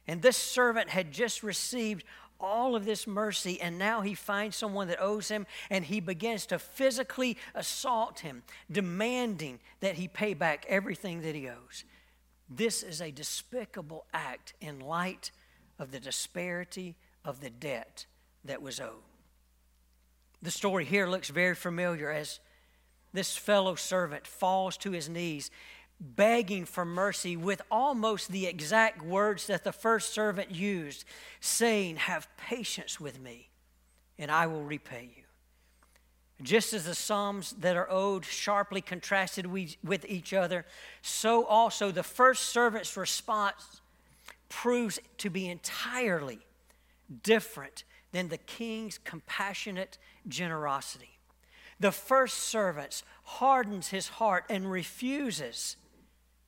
And 0.07 0.21
this 0.21 0.37
servant 0.37 0.91
had 0.91 1.13
just 1.13 1.43
received 1.43 2.05
all 2.41 2.75
of 2.75 2.85
this 2.85 3.07
mercy, 3.07 3.61
and 3.61 3.79
now 3.79 4.01
he 4.01 4.15
finds 4.15 4.57
someone 4.57 4.89
that 4.89 5.01
owes 5.01 5.29
him, 5.29 5.47
and 5.71 5.85
he 5.85 6.01
begins 6.01 6.45
to 6.47 6.59
physically 6.59 7.37
assault 7.55 8.19
him, 8.21 8.43
demanding 8.71 9.61
that 9.79 9.95
he 9.95 10.09
pay 10.09 10.35
back 10.35 10.67
everything 10.69 11.23
that 11.23 11.37
he 11.37 11.49
owes. 11.49 11.85
This 12.51 12.83
is 12.83 13.01
a 13.01 13.13
despicable 13.13 14.07
act 14.13 14.55
in 14.61 14.81
light 14.81 15.31
of 15.79 15.93
the 15.93 16.01
disparity 16.01 16.97
of 17.25 17.41
the 17.41 17.51
debt 17.51 18.07
that 18.45 18.61
was 18.61 18.81
owed. 18.81 19.05
The 20.43 20.51
story 20.51 20.85
here 20.85 21.07
looks 21.07 21.29
very 21.29 21.55
familiar 21.55 22.11
as 22.11 22.41
this 23.13 23.37
fellow 23.37 23.75
servant 23.75 24.27
falls 24.27 24.77
to 24.79 24.93
his 24.93 25.09
knees, 25.09 25.51
begging 26.01 26.65
for 26.65 26.85
mercy 26.85 27.37
with 27.37 27.63
almost 27.71 28.31
the 28.31 28.47
exact 28.47 29.03
words 29.03 29.47
that 29.47 29.65
the 29.65 29.73
first 29.73 30.13
servant 30.13 30.51
used, 30.51 31.05
saying, 31.41 31.97
Have 31.97 32.29
patience 32.37 32.99
with 32.99 33.21
me, 33.21 33.51
and 34.19 34.31
I 34.31 34.47
will 34.47 34.65
repay 34.65 35.11
you. 35.17 35.23
Just 36.43 36.73
as 36.73 36.87
the 36.87 36.95
Psalms 36.95 37.53
that 37.61 37.77
are 37.77 37.89
owed 37.89 38.25
sharply 38.25 38.81
contrasted 38.81 39.47
with 39.47 40.05
each 40.09 40.33
other, 40.33 40.67
so 41.01 41.45
also 41.45 41.93
the 41.93 42.03
first 42.03 42.49
servant's 42.49 42.97
response 42.97 43.81
proves 44.49 44.99
to 45.19 45.31
be 45.31 45.49
entirely 45.49 46.41
different 47.23 47.85
than 48.11 48.29
the 48.29 48.39
king's 48.39 48.99
compassionate 48.99 49.99
generosity 50.27 51.12
the 51.83 51.93
first 51.93 52.39
servant 52.39 53.03
hardens 53.25 53.89
his 53.89 54.09
heart 54.09 54.45
and 54.49 54.71
refuses 54.71 55.77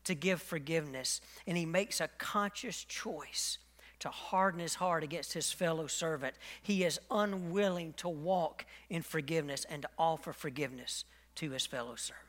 to 0.04 0.14
give 0.14 0.40
forgiveness, 0.40 1.20
and 1.46 1.56
he 1.56 1.66
makes 1.66 2.00
a 2.00 2.08
conscious 2.18 2.84
choice 2.84 3.58
to 3.98 4.08
harden 4.10 4.60
his 4.60 4.76
heart 4.76 5.02
against 5.02 5.32
his 5.32 5.50
fellow 5.50 5.88
servant. 5.88 6.36
He 6.62 6.84
is 6.84 7.00
unwilling 7.10 7.94
to 7.94 8.08
walk 8.08 8.64
in 8.88 9.02
forgiveness 9.02 9.66
and 9.68 9.82
to 9.82 9.88
offer 9.98 10.32
forgiveness 10.32 11.04
to 11.36 11.50
his 11.50 11.66
fellow 11.66 11.96
servant. 11.96 12.22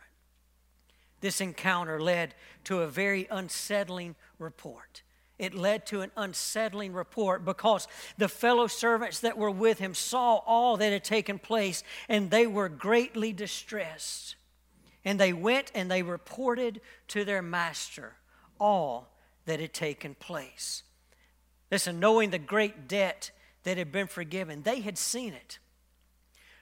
This 1.21 1.41
encounter 1.41 2.01
led 2.01 2.33
to 2.63 2.81
a 2.81 2.87
very 2.87 3.27
unsettling 3.29 4.15
report. 4.39 5.03
It 5.37 5.53
led 5.53 5.85
to 5.87 6.01
an 6.01 6.11
unsettling 6.15 6.93
report 6.93 7.43
because 7.43 7.87
the 8.17 8.29
fellow 8.29 8.67
servants 8.67 9.19
that 9.19 9.37
were 9.37 9.51
with 9.51 9.79
him 9.79 9.93
saw 9.93 10.35
all 10.45 10.77
that 10.77 10.93
had 10.93 11.03
taken 11.03 11.39
place 11.39 11.83
and 12.07 12.31
they 12.31 12.47
were 12.47 12.69
greatly 12.69 13.33
distressed. 13.33 14.35
And 15.03 15.19
they 15.19 15.33
went 15.33 15.71
and 15.75 15.91
they 15.91 16.03
reported 16.03 16.79
to 17.09 17.25
their 17.25 17.41
master 17.41 18.13
all 18.59 19.09
that 19.45 19.59
had 19.59 19.73
taken 19.73 20.15
place. 20.15 20.83
Listen, 21.69 21.99
knowing 21.99 22.29
the 22.29 22.39
great 22.39 22.87
debt 22.87 23.31
that 23.63 23.77
had 23.77 23.91
been 23.91 24.07
forgiven, 24.07 24.63
they 24.63 24.79
had 24.79 24.97
seen 24.97 25.33
it. 25.33 25.59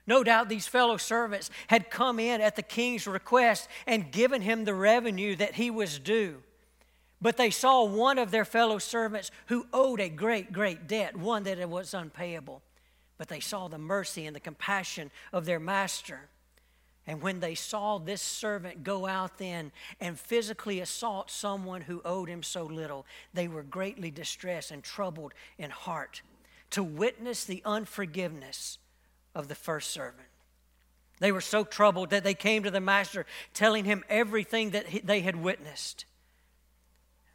No 0.08 0.24
doubt 0.24 0.50
these 0.50 0.68
fellow 0.68 0.98
servants 0.98 1.50
had 1.68 1.90
come 1.90 2.20
in 2.20 2.42
at 2.42 2.56
the 2.56 2.64
king's 2.64 3.08
request 3.08 3.70
and 3.86 4.12
given 4.12 4.42
him 4.42 4.66
the 4.66 4.74
revenue 4.74 5.36
that 5.36 5.56
he 5.56 5.70
was 5.70 6.00
due. 6.00 6.42
But 7.24 7.38
they 7.38 7.52
saw 7.52 7.86
one 7.86 8.20
of 8.20 8.32
their 8.32 8.44
fellow 8.44 8.80
servants 8.80 9.32
who 9.46 9.66
owed 9.72 10.02
a 10.02 10.10
great, 10.10 10.52
great 10.52 10.88
debt, 10.88 11.16
one 11.16 11.44
that 11.44 11.70
was 11.70 11.94
unpayable. 11.94 12.62
But 13.18 13.30
they 13.30 13.40
saw 13.40 13.70
the 13.70 13.78
mercy 13.78 14.26
and 14.26 14.36
the 14.36 14.42
compassion 14.42 15.10
of 15.32 15.46
their 15.46 15.60
master. 15.60 16.28
And 17.08 17.22
when 17.22 17.40
they 17.40 17.56
saw 17.56 17.98
this 17.98 18.22
servant 18.22 18.84
go 18.84 19.06
out 19.06 19.38
then 19.38 19.72
and 20.02 20.20
physically 20.20 20.82
assault 20.82 21.32
someone 21.32 21.82
who 21.82 22.02
owed 22.04 22.28
him 22.28 22.44
so 22.44 22.66
little, 22.66 23.06
they 23.34 23.48
were 23.48 23.64
greatly 23.64 24.12
distressed 24.12 24.72
and 24.72 24.84
troubled 24.84 25.34
in 25.58 25.70
heart 25.70 26.24
to 26.72 26.84
witness 26.84 27.46
the 27.46 27.62
unforgiveness 27.64 28.80
of 29.34 29.48
the 29.48 29.56
first 29.56 29.92
servant. 29.92 30.28
They 31.22 31.32
were 31.32 31.40
so 31.40 31.64
troubled 31.64 32.10
that 32.10 32.26
they 32.26 32.34
came 32.34 32.64
to 32.64 32.72
the 32.72 32.82
master 32.82 33.26
telling 33.54 33.86
him 33.86 34.04
everything 34.10 34.72
that 34.72 34.88
they 35.06 35.22
had 35.22 35.38
witnessed. 35.38 36.04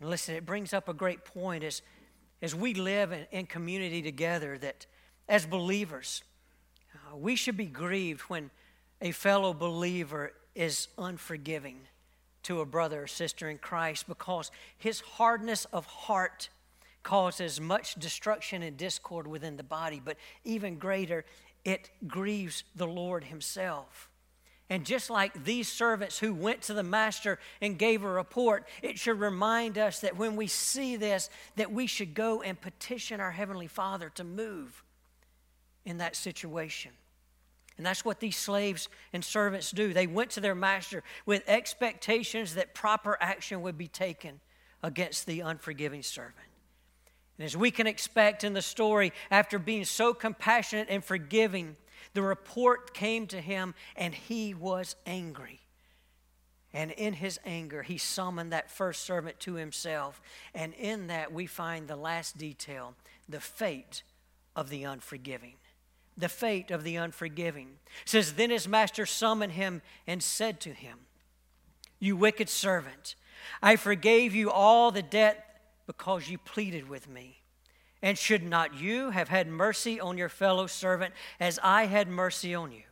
And 0.01 0.11
listen, 0.11 0.35
it 0.35 0.47
brings 0.47 0.73
up 0.73 0.89
a 0.89 0.95
great 0.95 1.25
point 1.25 1.65
as, 1.65 1.83
as 2.41 2.55
we 2.55 2.75
live 2.75 3.13
in, 3.13 3.27
in 3.31 3.47
community 3.47 4.03
together 4.03 4.59
that 4.59 4.87
as 5.29 5.47
believers, 5.47 6.23
uh, 6.95 7.17
we 7.17 7.37
should 7.37 7.57
be 7.57 7.67
grieved 7.67 8.23
when 8.23 8.51
a 9.01 9.11
fellow 9.11 9.53
believer 9.53 10.33
is 10.55 10.89
unforgiving 10.99 11.81
to 12.45 12.61
a 12.61 12.67
brother 12.67 13.03
or 13.03 13.07
sister 13.07 13.49
in 13.49 13.59
Christ 13.59 14.09
because 14.09 14.51
his 14.77 15.01
hardness 15.01 15.67
of 15.67 15.87
heart 15.87 16.49
causes 17.03 17.61
much 17.61 17.95
destruction 17.95 18.63
and 18.63 18.77
discord 18.77 19.27
within 19.27 19.57
the 19.57 19.63
body, 19.63 20.01
but 20.05 20.17
even 20.45 20.79
greater, 20.79 21.25
it 21.65 21.91
grieves 22.07 22.65
the 22.77 22.87
Lord 22.87 23.25
Himself. 23.25 24.08
And 24.71 24.85
just 24.85 25.09
like 25.09 25.45
these 25.45 25.67
servants 25.67 26.19
who 26.19 26.35
went 26.35 26.63
to 26.63 26.75
the 26.75 26.83
master 26.83 27.39
and 27.63 27.79
gave 27.79 28.05
a 28.05 28.09
report, 28.09 28.67
it 28.83 28.99
should 28.99 29.19
remind 29.19 29.79
us 29.79 30.01
that 30.01 30.17
when 30.17 30.37
we 30.37 30.47
see 30.47 30.97
this, 30.97 31.31
that 31.57 31.73
we 31.73 31.87
should 31.87 32.15
go 32.15 32.43
and 32.43 32.61
petition 32.61 33.21
our 33.21 33.31
Heavenly 33.31 33.67
Father 33.67 34.11
to 34.17 34.25
move 34.25 34.85
in 35.87 35.99
that 35.99 36.17
situation. 36.17 36.93
And 37.79 37.87
that's 37.87 38.05
what 38.05 38.21
these 38.21 38.37
slaves 38.37 38.89
and 39.13 39.25
servants 39.25 39.71
do. 39.71 39.95
They 39.95 40.07
went 40.07 40.31
to 40.33 40.41
their 40.41 40.55
master 40.55 41.03
with 41.25 41.45
expectations 41.47 42.55
that 42.55 42.75
proper 42.75 43.17
action 43.21 43.63
would 43.63 43.79
be 43.79 43.89
taken 43.89 44.41
against 44.83 45.27
the 45.27 45.41
unforgiving 45.41 46.03
servant. 46.03 46.35
And 47.39 47.45
as 47.45 47.57
we 47.57 47.71
can 47.71 47.87
expect 47.87 48.43
in 48.43 48.53
the 48.53 48.63
story, 48.63 49.13
after 49.31 49.59
being 49.59 49.85
so 49.85 50.13
compassionate 50.13 50.89
and 50.91 51.05
forgiving, 51.05 51.77
the 52.15 52.23
report 52.23 52.95
came 52.95 53.27
to 53.29 53.41
him 53.41 53.75
and 53.97 54.15
he 54.15 54.55
was 54.55 54.97
angry. 55.07 55.61
And 56.73 56.91
in 56.93 57.15
his 57.15 57.41
anger, 57.45 57.83
he 57.83 57.97
summoned 57.97 58.53
that 58.53 58.71
first 58.71 59.03
servant 59.03 59.41
to 59.41 59.55
himself. 59.55 60.21
And 60.55 60.75
in 60.75 61.07
that, 61.07 61.33
we 61.33 61.47
find 61.47 61.89
the 61.89 61.97
last 61.97 62.37
detail 62.37 62.95
the 63.29 63.41
fate 63.41 64.03
of 64.55 64.69
the 64.69 64.85
unforgiving 64.85 65.55
the 66.19 66.29
fate 66.29 66.71
of 66.71 66.83
the 66.83 66.97
unforgiving. 66.97 67.79
It 68.03 68.09
says, 68.09 68.35
Then 68.35 68.51
his 68.51 68.67
master 68.67 69.07
summoned 69.07 69.53
him 69.53 69.81
and 70.07 70.23
said 70.23 70.61
to 70.61 70.73
him, 70.73 70.99
You 72.01 72.17
wicked 72.17 72.49
servant, 72.49 73.15
I 73.63 73.77
forgave 73.77 74.35
you 74.35 74.51
all 74.51 74.91
the 74.91 75.03
debt 75.03 75.45
because 75.87 76.29
you 76.29 76.37
pleaded 76.37 76.89
with 76.89 77.09
me. 77.09 77.38
And 78.03 78.17
should 78.17 78.45
not 78.45 78.75
you 78.75 79.11
have 79.11 79.29
had 79.29 79.49
mercy 79.49 80.01
on 80.01 80.17
your 80.19 80.29
fellow 80.29 80.67
servant 80.67 81.15
as 81.41 81.59
I 81.63 81.87
had 81.87 82.09
mercy 82.09 82.55
on 82.55 82.73
you? 82.73 82.85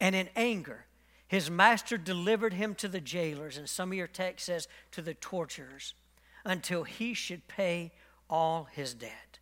And 0.00 0.14
in 0.14 0.28
anger, 0.36 0.86
his 1.26 1.50
master 1.50 1.98
delivered 1.98 2.52
him 2.52 2.74
to 2.76 2.88
the 2.88 3.00
jailers, 3.00 3.56
and 3.56 3.68
some 3.68 3.90
of 3.90 3.98
your 3.98 4.06
text 4.06 4.46
says 4.46 4.68
to 4.92 5.02
the 5.02 5.14
torturers, 5.14 5.94
until 6.44 6.84
he 6.84 7.14
should 7.14 7.48
pay 7.48 7.92
all 8.28 8.68
his 8.72 8.94
debt 8.94 9.38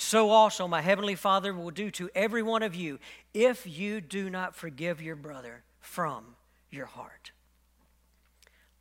so 0.00 0.30
also 0.30 0.66
my 0.66 0.80
heavenly 0.80 1.14
Father 1.14 1.52
will 1.52 1.70
do 1.70 1.90
to 1.90 2.08
every 2.14 2.42
one 2.42 2.62
of 2.62 2.74
you 2.74 2.98
if 3.34 3.66
you 3.66 4.00
do 4.00 4.30
not 4.30 4.56
forgive 4.56 5.02
your 5.02 5.14
brother 5.14 5.62
from 5.78 6.36
your 6.70 6.86
heart. 6.86 7.32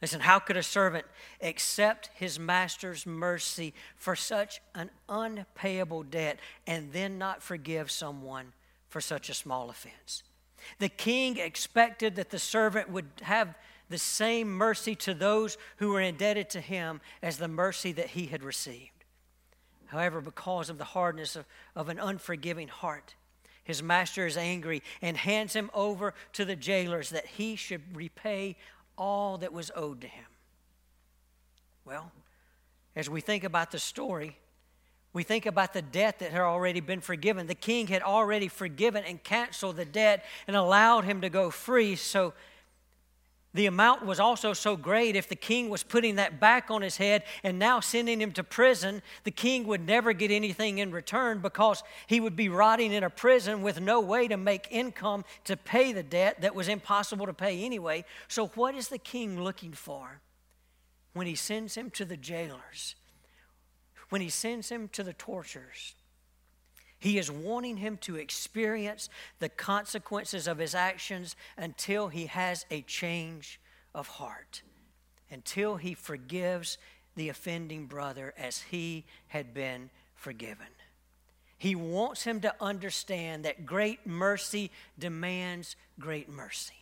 Listen, 0.02 0.22
how 0.22 0.40
could 0.40 0.56
a 0.56 0.64
servant 0.64 1.06
accept 1.42 2.10
his 2.14 2.40
master's 2.40 3.06
mercy 3.06 3.74
for 3.98 4.16
such 4.16 4.62
an 4.74 4.90
unpayable 5.10 6.04
debt 6.04 6.40
and 6.66 6.94
then 6.94 7.18
not 7.18 7.44
forgive 7.44 7.92
someone 7.92 8.54
for 8.88 9.02
such 9.02 9.30
a 9.30 9.34
small 9.34 9.70
offense? 9.70 10.24
The 10.80 10.90
king 10.90 11.38
expected 11.38 12.16
that 12.16 12.30
the 12.30 12.40
servant 12.40 12.90
would 12.90 13.10
have 13.22 13.56
the 13.90 13.98
same 13.98 14.50
mercy 14.50 14.96
to 14.96 15.14
those 15.14 15.58
who 15.78 15.92
were 15.92 16.02
indebted 16.02 16.50
to 16.52 16.62
him 16.62 17.02
as 17.22 17.38
the 17.38 17.48
mercy 17.48 17.92
that 17.94 18.10
he 18.10 18.28
had 18.28 18.44
received. 18.44 18.92
However, 19.88 20.22
because 20.22 20.70
of 20.70 20.78
the 20.78 20.84
hardness 20.84 21.36
of, 21.36 21.46
of 21.76 21.90
an 21.90 22.00
unforgiving 22.00 22.68
heart, 22.68 23.16
his 23.64 23.82
master 23.84 24.26
is 24.26 24.38
angry 24.38 24.82
and 25.02 25.18
hands 25.18 25.54
him 25.54 25.70
over 25.74 26.14
to 26.34 26.46
the 26.46 26.56
jailers 26.56 27.10
that 27.10 27.26
he 27.26 27.56
should 27.56 27.96
repay 27.96 28.56
all 29.00 29.40
that 29.40 29.52
was 29.54 29.72
owed 29.76 30.02
to 30.02 30.08
him. 30.08 30.26
Well, 31.86 32.12
as 32.96 33.10
we 33.10 33.22
think 33.22 33.44
about 33.44 33.72
the 33.72 33.80
story, 33.80 34.38
we 35.12 35.24
think 35.24 35.48
about 35.48 35.74
the 35.74 35.82
debt 35.82 36.20
that 36.20 36.32
had 36.32 36.42
already 36.42 36.82
been 36.82 37.02
forgiven. 37.02 37.48
The 37.48 37.56
king 37.56 37.88
had 37.88 38.04
already 38.04 38.48
forgiven 38.48 39.04
and 39.06 39.24
canceled 39.24 39.78
the 39.78 39.86
debt 39.86 40.24
and 40.46 40.56
allowed 40.56 41.06
him 41.06 41.22
to 41.22 41.30
go 41.30 41.50
free. 41.50 41.96
So 41.96 42.34
the 43.54 43.66
amount 43.66 44.06
was 44.06 44.20
also 44.20 44.54
so 44.54 44.78
great, 44.78 45.16
if 45.16 45.28
the 45.28 45.36
king 45.36 45.70
was 45.70 45.82
putting 45.82 46.16
that 46.16 46.40
back 46.40 46.70
on 46.70 46.84
his 46.84 46.98
head 46.98 47.24
and 47.44 47.58
now 47.58 47.80
sending 47.80 48.22
him 48.22 48.32
to 48.34 48.44
prison, 48.44 49.02
the 49.24 49.32
king 49.32 49.66
would 49.66 49.88
never 49.88 50.14
get 50.14 50.30
anything 50.30 50.78
in 50.78 50.92
return 50.92 51.40
because 51.40 51.82
he 52.06 52.20
would 52.20 52.36
be 52.36 52.48
rotting 52.48 52.92
in 52.92 53.04
a 53.04 53.10
prison 53.10 53.64
with 53.64 53.82
no 53.82 54.02
way 54.02 54.28
to 54.28 54.38
make 54.38 54.68
income 54.70 55.26
to 55.46 55.58
pay 55.58 55.92
the 55.92 56.04
debt 56.04 56.42
that 56.42 56.54
was 56.54 56.68
impossible 56.68 57.26
to 57.26 57.34
pay 57.34 57.66
anyway. 57.66 58.06
So, 58.28 58.48
what 58.50 58.76
is 58.76 58.90
the 58.90 59.00
king 59.00 59.42
looking 59.42 59.74
for 59.74 60.22
when 61.14 61.26
he 61.26 61.36
sends 61.36 61.76
him 61.76 61.90
to 61.92 62.06
the 62.06 62.18
jailers, 62.18 62.94
when 64.10 64.22
he 64.22 64.30
sends 64.30 64.70
him 64.70 64.90
to 64.90 65.04
the 65.04 65.14
torturers? 65.14 65.96
He 67.00 67.18
is 67.18 67.32
wanting 67.32 67.78
him 67.78 67.98
to 68.02 68.18
experience 68.18 69.10
the 69.40 69.50
consequences 69.50 70.48
of 70.48 70.58
his 70.58 70.76
actions 70.76 71.36
until 71.58 72.10
he 72.10 72.26
has 72.26 72.66
a 72.70 72.82
change 72.82 73.60
of 73.96 74.08
heart, 74.08 74.62
until 75.32 75.78
he 75.78 75.94
forgives 75.94 76.78
the 77.16 77.30
offending 77.30 77.86
brother 77.86 78.34
as 78.38 78.62
he 78.62 79.06
had 79.28 79.54
been 79.54 79.90
forgiven. 80.14 80.68
He 81.58 81.76
wants 81.76 82.24
him 82.24 82.42
to 82.42 82.56
understand 82.62 83.46
that 83.46 83.66
great 83.66 84.06
mercy 84.06 84.72
demands 84.98 85.76
great 86.00 86.30
mercy. 86.30 86.74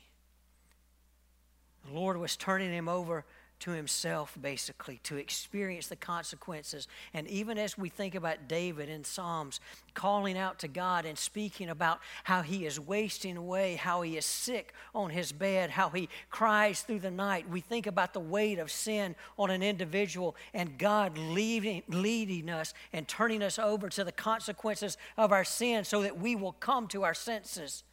The 1.86 1.94
Lord 1.94 2.18
was 2.18 2.36
turning 2.36 2.72
him 2.72 2.90
over 2.90 3.26
to 3.60 3.72
himself, 3.72 4.38
basically, 4.40 5.00
to 5.04 5.18
experience 5.18 5.88
the 5.88 5.96
consequences. 5.96 6.88
And 7.14 7.28
even 7.28 7.58
as 7.58 7.78
we 7.78 7.90
think 7.90 8.14
about 8.14 8.48
David 8.48 8.88
in 8.90 9.04
Psalms, 9.04 9.60
calling 9.94 10.38
out 10.38 10.60
to 10.60 10.68
God 10.68 11.06
and 11.06 11.18
speaking 11.18 11.70
about 11.70 12.00
how 12.24 12.44
he 12.44 12.66
is 12.66 12.80
wasting 12.80 13.36
away, 13.36 13.76
how 13.76 14.02
he 14.04 14.16
is 14.16 14.26
sick 14.26 14.74
on 14.94 15.10
his 15.10 15.32
bed, 15.32 15.72
how 15.72 15.90
he 15.90 16.08
cries 16.30 16.82
through 16.82 17.00
the 17.00 17.12
night, 17.12 17.50
we 17.50 17.62
think 17.62 17.88
about 17.88 18.14
the 18.14 18.20
weight 18.20 18.60
of 18.60 18.72
sin 18.72 19.16
on 19.40 19.50
an 19.50 19.64
individual 19.64 20.36
and 20.54 20.78
God 20.78 21.18
leading, 21.18 21.82
leading 21.88 22.50
us 22.50 22.74
and 22.94 23.08
turning 23.08 23.42
us 23.42 23.58
over 23.58 23.90
to 23.90 24.04
the 24.04 24.12
consequences 24.12 24.98
of 25.18 25.32
our 25.32 25.44
sin 25.44 25.84
so 25.84 26.04
that 26.04 26.20
we 26.20 26.36
will 26.36 26.54
come 26.54 26.88
to 26.90 27.04
our 27.04 27.16
senses 27.16 27.84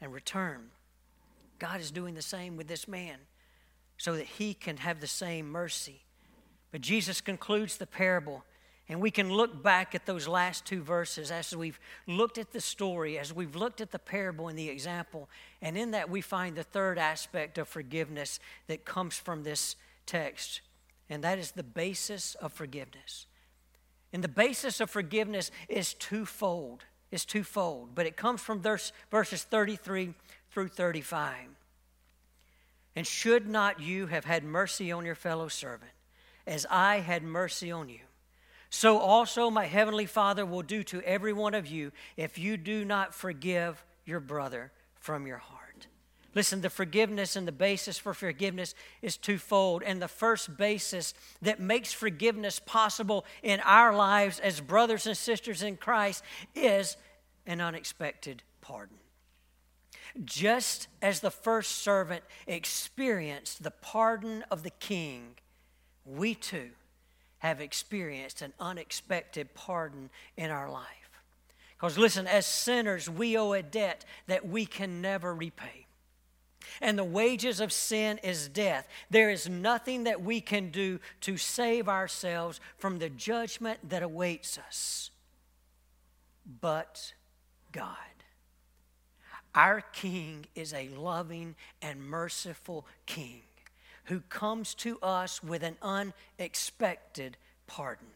and 0.00 0.12
return. 0.12 0.70
God 1.58 1.80
is 1.80 1.90
doing 1.90 2.14
the 2.14 2.22
same 2.22 2.56
with 2.56 2.68
this 2.68 2.86
man. 2.86 3.18
So 4.02 4.16
that 4.16 4.26
he 4.26 4.52
can 4.52 4.78
have 4.78 5.00
the 5.00 5.06
same 5.06 5.48
mercy. 5.48 6.02
But 6.72 6.80
Jesus 6.80 7.20
concludes 7.20 7.76
the 7.76 7.86
parable, 7.86 8.42
and 8.88 9.00
we 9.00 9.12
can 9.12 9.32
look 9.32 9.62
back 9.62 9.94
at 9.94 10.06
those 10.06 10.26
last 10.26 10.64
two 10.64 10.82
verses 10.82 11.30
as 11.30 11.54
we've 11.54 11.78
looked 12.08 12.36
at 12.36 12.50
the 12.50 12.60
story, 12.60 13.16
as 13.16 13.32
we've 13.32 13.54
looked 13.54 13.80
at 13.80 13.92
the 13.92 14.00
parable 14.00 14.48
and 14.48 14.58
the 14.58 14.68
example, 14.68 15.28
and 15.60 15.78
in 15.78 15.92
that 15.92 16.10
we 16.10 16.20
find 16.20 16.56
the 16.56 16.64
third 16.64 16.98
aspect 16.98 17.58
of 17.58 17.68
forgiveness 17.68 18.40
that 18.66 18.84
comes 18.84 19.16
from 19.16 19.44
this 19.44 19.76
text, 20.04 20.62
and 21.08 21.22
that 21.22 21.38
is 21.38 21.52
the 21.52 21.62
basis 21.62 22.34
of 22.40 22.52
forgiveness. 22.52 23.26
And 24.12 24.24
the 24.24 24.26
basis 24.26 24.80
of 24.80 24.90
forgiveness 24.90 25.52
is 25.68 25.94
twofold. 25.94 26.82
It's 27.12 27.24
twofold, 27.24 27.94
but 27.94 28.06
it 28.06 28.16
comes 28.16 28.40
from 28.40 28.62
verse, 28.62 28.90
verses 29.12 29.44
33 29.44 30.12
through 30.50 30.68
35. 30.70 31.50
And 32.94 33.06
should 33.06 33.48
not 33.48 33.80
you 33.80 34.06
have 34.06 34.24
had 34.24 34.44
mercy 34.44 34.92
on 34.92 35.04
your 35.04 35.14
fellow 35.14 35.48
servant, 35.48 35.92
as 36.46 36.66
I 36.70 37.00
had 37.00 37.22
mercy 37.22 37.70
on 37.70 37.88
you? 37.88 38.00
So 38.68 38.98
also 38.98 39.50
my 39.50 39.66
heavenly 39.66 40.06
Father 40.06 40.46
will 40.46 40.62
do 40.62 40.82
to 40.84 41.02
every 41.02 41.32
one 41.32 41.54
of 41.54 41.66
you 41.66 41.92
if 42.16 42.38
you 42.38 42.56
do 42.56 42.84
not 42.84 43.14
forgive 43.14 43.84
your 44.04 44.20
brother 44.20 44.72
from 44.98 45.26
your 45.26 45.38
heart. 45.38 45.86
Listen, 46.34 46.62
the 46.62 46.70
forgiveness 46.70 47.36
and 47.36 47.46
the 47.46 47.52
basis 47.52 47.98
for 47.98 48.14
forgiveness 48.14 48.74
is 49.02 49.18
twofold. 49.18 49.82
And 49.82 50.00
the 50.00 50.08
first 50.08 50.56
basis 50.56 51.12
that 51.42 51.60
makes 51.60 51.92
forgiveness 51.92 52.58
possible 52.58 53.26
in 53.42 53.60
our 53.60 53.94
lives 53.94 54.38
as 54.38 54.60
brothers 54.60 55.06
and 55.06 55.16
sisters 55.16 55.62
in 55.62 55.76
Christ 55.76 56.24
is 56.54 56.96
an 57.46 57.60
unexpected 57.60 58.42
pardon. 58.62 58.96
Just 60.24 60.88
as 61.00 61.20
the 61.20 61.30
first 61.30 61.72
servant 61.78 62.22
experienced 62.46 63.62
the 63.62 63.70
pardon 63.70 64.44
of 64.50 64.62
the 64.62 64.70
king, 64.70 65.34
we 66.04 66.34
too 66.34 66.70
have 67.38 67.60
experienced 67.60 68.42
an 68.42 68.52
unexpected 68.60 69.54
pardon 69.54 70.10
in 70.36 70.50
our 70.50 70.70
life. 70.70 70.86
Because 71.76 71.98
listen, 71.98 72.26
as 72.26 72.46
sinners, 72.46 73.08
we 73.10 73.36
owe 73.36 73.52
a 73.52 73.62
debt 73.62 74.04
that 74.26 74.46
we 74.46 74.66
can 74.66 75.00
never 75.00 75.34
repay. 75.34 75.86
And 76.80 76.96
the 76.96 77.04
wages 77.04 77.60
of 77.60 77.72
sin 77.72 78.18
is 78.22 78.48
death. 78.48 78.86
There 79.10 79.30
is 79.30 79.48
nothing 79.48 80.04
that 80.04 80.22
we 80.22 80.40
can 80.40 80.70
do 80.70 81.00
to 81.22 81.36
save 81.36 81.88
ourselves 81.88 82.60
from 82.78 82.98
the 82.98 83.08
judgment 83.08 83.88
that 83.88 84.02
awaits 84.02 84.58
us 84.58 85.10
but 86.60 87.12
God. 87.70 87.96
Our 89.54 89.80
King 89.80 90.46
is 90.54 90.72
a 90.72 90.88
loving 90.88 91.56
and 91.80 92.02
merciful 92.02 92.86
King 93.06 93.42
who 94.04 94.20
comes 94.20 94.74
to 94.74 94.98
us 95.00 95.42
with 95.42 95.62
an 95.62 95.76
unexpected 95.82 97.36
pardon. 97.66 98.08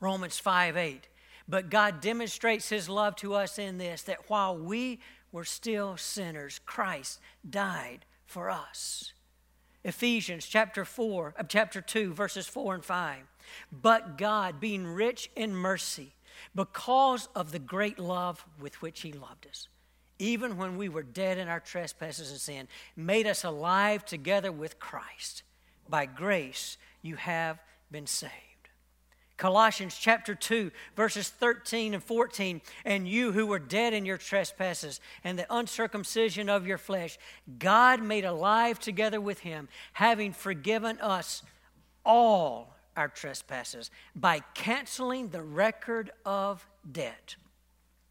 Romans 0.00 0.38
5 0.38 0.76
8. 0.76 1.08
But 1.48 1.70
God 1.70 2.00
demonstrates 2.00 2.68
his 2.68 2.88
love 2.88 3.16
to 3.16 3.34
us 3.34 3.58
in 3.58 3.78
this 3.78 4.02
that 4.02 4.28
while 4.28 4.56
we 4.56 5.00
were 5.32 5.44
still 5.44 5.96
sinners, 5.96 6.60
Christ 6.64 7.20
died 7.48 8.04
for 8.26 8.50
us. 8.50 9.12
Ephesians 9.84 10.46
chapter 10.46 10.84
4, 10.84 11.34
uh, 11.38 11.42
chapter 11.44 11.80
2, 11.80 12.12
verses 12.12 12.46
4 12.46 12.74
and 12.74 12.84
5. 12.84 13.16
But 13.72 14.18
God, 14.18 14.60
being 14.60 14.86
rich 14.86 15.30
in 15.34 15.54
mercy, 15.54 16.14
because 16.54 17.28
of 17.34 17.52
the 17.52 17.58
great 17.58 17.98
love 17.98 18.44
with 18.60 18.82
which 18.82 19.00
he 19.00 19.12
loved 19.12 19.46
us, 19.46 19.68
even 20.18 20.56
when 20.56 20.76
we 20.76 20.88
were 20.88 21.02
dead 21.02 21.38
in 21.38 21.48
our 21.48 21.60
trespasses 21.60 22.30
and 22.30 22.40
sin, 22.40 22.68
made 22.96 23.26
us 23.26 23.44
alive 23.44 24.04
together 24.04 24.50
with 24.50 24.78
Christ. 24.78 25.42
By 25.88 26.06
grace 26.06 26.76
you 27.02 27.16
have 27.16 27.58
been 27.90 28.06
saved. 28.06 28.32
Colossians 29.38 29.96
chapter 29.96 30.34
2, 30.34 30.72
verses 30.96 31.28
13 31.28 31.94
and 31.94 32.02
14. 32.02 32.60
And 32.84 33.08
you 33.08 33.30
who 33.30 33.46
were 33.46 33.60
dead 33.60 33.94
in 33.94 34.04
your 34.04 34.16
trespasses 34.16 35.00
and 35.22 35.38
the 35.38 35.46
uncircumcision 35.48 36.48
of 36.48 36.66
your 36.66 36.76
flesh, 36.76 37.18
God 37.58 38.02
made 38.02 38.24
alive 38.24 38.80
together 38.80 39.20
with 39.20 39.38
him, 39.40 39.68
having 39.92 40.32
forgiven 40.32 40.98
us 40.98 41.44
all 42.04 42.74
our 42.96 43.08
trespasses 43.08 43.92
by 44.16 44.40
canceling 44.54 45.28
the 45.28 45.42
record 45.42 46.10
of 46.26 46.66
debt 46.90 47.36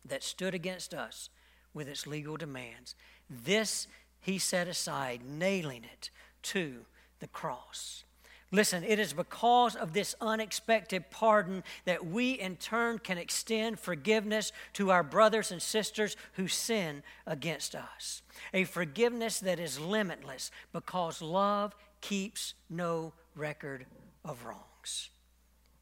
that 0.06 0.24
stood 0.24 0.56
against 0.56 0.94
us 0.94 1.30
with 1.78 1.88
its 1.88 2.06
legal 2.06 2.36
demands. 2.36 2.96
This 3.30 3.88
he 4.20 4.38
set 4.40 4.68
aside, 4.68 5.22
nailing 5.24 5.86
it 5.86 6.10
to 6.42 6.86
the 7.20 7.28
cross. 7.28 8.04
Listen, 8.52 8.84
it 8.84 8.98
is 8.98 9.14
because 9.14 9.76
of 9.76 9.94
this 9.94 10.16
unexpected 10.22 11.12
pardon 11.12 11.64
that 11.86 12.06
we 12.06 12.32
in 12.32 12.56
turn 12.56 12.98
can 12.98 13.18
extend 13.18 13.80
forgiveness 13.80 14.54
to 14.74 14.90
our 14.90 15.04
brothers 15.04 15.52
and 15.52 15.62
sisters 15.62 16.16
who 16.34 16.48
sin 16.48 17.04
against 17.26 17.76
us. 17.76 18.22
A 18.54 18.64
forgiveness 18.64 19.40
that 19.42 19.60
is 19.60 19.80
limitless 19.80 20.50
because 20.72 21.22
love 21.22 21.76
keeps 22.00 22.54
no 22.70 23.14
record 23.36 23.86
of 24.24 24.46
wrongs. 24.46 25.10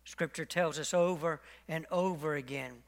Scripture 0.05 0.45
tells 0.45 0.79
us 0.79 0.93
over 0.93 1.41
and 1.67 1.85
over 1.91 2.35
again 2.35 2.83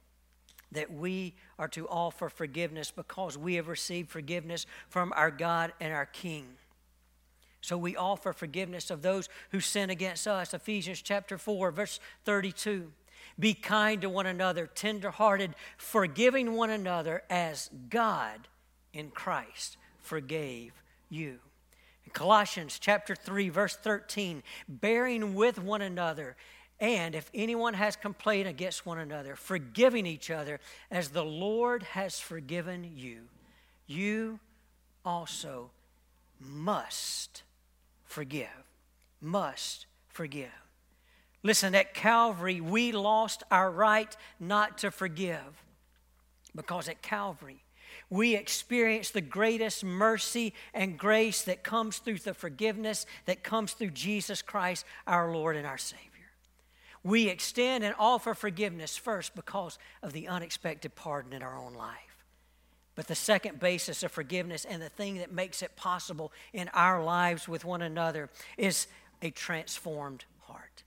that 0.71 0.91
we 0.91 1.35
are 1.57 1.67
to 1.69 1.87
offer 1.87 2.29
forgiveness 2.29 2.91
because 2.91 3.37
we 3.37 3.55
have 3.55 3.67
received 3.67 4.09
forgiveness 4.09 4.65
from 4.89 5.13
our 5.15 5.31
God 5.31 5.73
and 5.79 5.93
our 5.93 6.05
King. 6.05 6.45
So 7.61 7.77
we 7.77 7.95
offer 7.95 8.33
forgiveness 8.33 8.91
of 8.91 9.01
those 9.01 9.29
who 9.51 9.59
sin 9.59 9.89
against 9.89 10.27
us. 10.27 10.53
Ephesians 10.53 11.01
chapter 11.01 11.37
4, 11.37 11.71
verse 11.71 11.99
32. 12.25 12.91
Be 13.39 13.53
kind 13.53 14.01
to 14.01 14.09
one 14.09 14.25
another, 14.25 14.67
tenderhearted, 14.67 15.53
forgiving 15.77 16.53
one 16.53 16.69
another 16.69 17.23
as 17.29 17.69
God 17.89 18.47
in 18.93 19.09
Christ 19.09 19.77
forgave 19.99 20.71
you. 21.09 21.39
In 22.05 22.11
Colossians 22.13 22.79
chapter 22.79 23.15
3, 23.15 23.49
verse 23.49 23.75
13, 23.75 24.41
bearing 24.67 25.35
with 25.35 25.59
one 25.59 25.81
another, 25.81 26.35
and 26.79 27.15
if 27.15 27.29
anyone 27.33 27.73
has 27.73 27.95
complaint 27.95 28.47
against 28.47 28.85
one 28.85 28.99
another, 28.99 29.35
forgiving 29.35 30.05
each 30.05 30.29
other 30.29 30.59
as 30.91 31.09
the 31.09 31.25
Lord 31.25 31.83
has 31.83 32.19
forgiven 32.19 32.91
you, 32.95 33.21
you 33.87 34.39
also 35.03 35.71
must 36.39 37.43
forgive. 38.05 38.47
Must 39.21 39.87
forgive. 40.09 40.51
Listen, 41.41 41.73
at 41.73 41.93
Calvary, 41.93 42.61
we 42.61 42.91
lost 42.91 43.43
our 43.49 43.71
right 43.71 44.15
not 44.39 44.77
to 44.79 44.91
forgive 44.91 45.63
because 46.55 46.89
at 46.89 47.01
Calvary, 47.01 47.63
we 48.09 48.35
experience 48.35 49.11
the 49.11 49.21
greatest 49.21 49.83
mercy 49.83 50.53
and 50.73 50.97
grace 50.97 51.43
that 51.43 51.63
comes 51.63 51.97
through 51.97 52.19
the 52.19 52.33
forgiveness 52.33 53.05
that 53.25 53.43
comes 53.43 53.73
through 53.73 53.91
Jesus 53.91 54.41
Christ, 54.41 54.85
our 55.05 55.31
Lord 55.31 55.55
and 55.55 55.65
our 55.65 55.77
Savior. 55.77 56.16
We 57.07 57.29
extend 57.29 57.85
and 57.85 57.95
offer 57.97 58.33
forgiveness 58.33 58.97
first 58.97 59.33
because 59.33 59.79
of 60.03 60.11
the 60.11 60.27
unexpected 60.27 60.93
pardon 60.93 61.31
in 61.31 61.41
our 61.41 61.57
own 61.57 61.73
life. 61.73 62.25
But 62.95 63.07
the 63.07 63.15
second 63.15 63.61
basis 63.61 64.03
of 64.03 64.11
forgiveness 64.11 64.65
and 64.65 64.81
the 64.81 64.89
thing 64.89 65.19
that 65.19 65.31
makes 65.31 65.61
it 65.61 65.77
possible 65.77 66.33
in 66.51 66.67
our 66.73 67.01
lives 67.01 67.47
with 67.47 67.63
one 67.63 67.81
another 67.81 68.29
is 68.57 68.87
a 69.21 69.29
transformed 69.29 70.25
heart. 70.41 70.83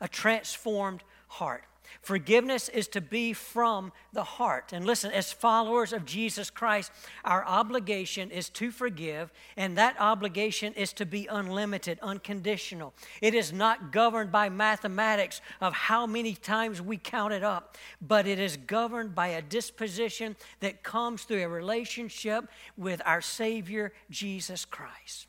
A 0.00 0.06
transformed 0.06 1.02
heart. 1.26 1.64
Forgiveness 2.02 2.68
is 2.68 2.88
to 2.88 3.00
be 3.00 3.32
from 3.32 3.92
the 4.12 4.24
heart. 4.24 4.72
And 4.72 4.84
listen, 4.84 5.12
as 5.12 5.32
followers 5.32 5.92
of 5.92 6.04
Jesus 6.04 6.50
Christ, 6.50 6.92
our 7.24 7.44
obligation 7.44 8.30
is 8.30 8.48
to 8.50 8.70
forgive, 8.70 9.32
and 9.56 9.76
that 9.76 9.96
obligation 9.98 10.72
is 10.74 10.92
to 10.94 11.06
be 11.06 11.26
unlimited, 11.26 11.98
unconditional. 12.02 12.94
It 13.20 13.34
is 13.34 13.52
not 13.52 13.92
governed 13.92 14.32
by 14.32 14.48
mathematics 14.48 15.40
of 15.60 15.72
how 15.72 16.06
many 16.06 16.34
times 16.34 16.80
we 16.80 16.96
count 16.96 17.32
it 17.32 17.44
up, 17.44 17.76
but 18.00 18.26
it 18.26 18.38
is 18.38 18.56
governed 18.56 19.14
by 19.14 19.28
a 19.28 19.42
disposition 19.42 20.36
that 20.60 20.82
comes 20.82 21.24
through 21.24 21.42
a 21.42 21.48
relationship 21.48 22.48
with 22.76 23.02
our 23.04 23.20
Savior, 23.20 23.92
Jesus 24.10 24.64
Christ. 24.64 25.26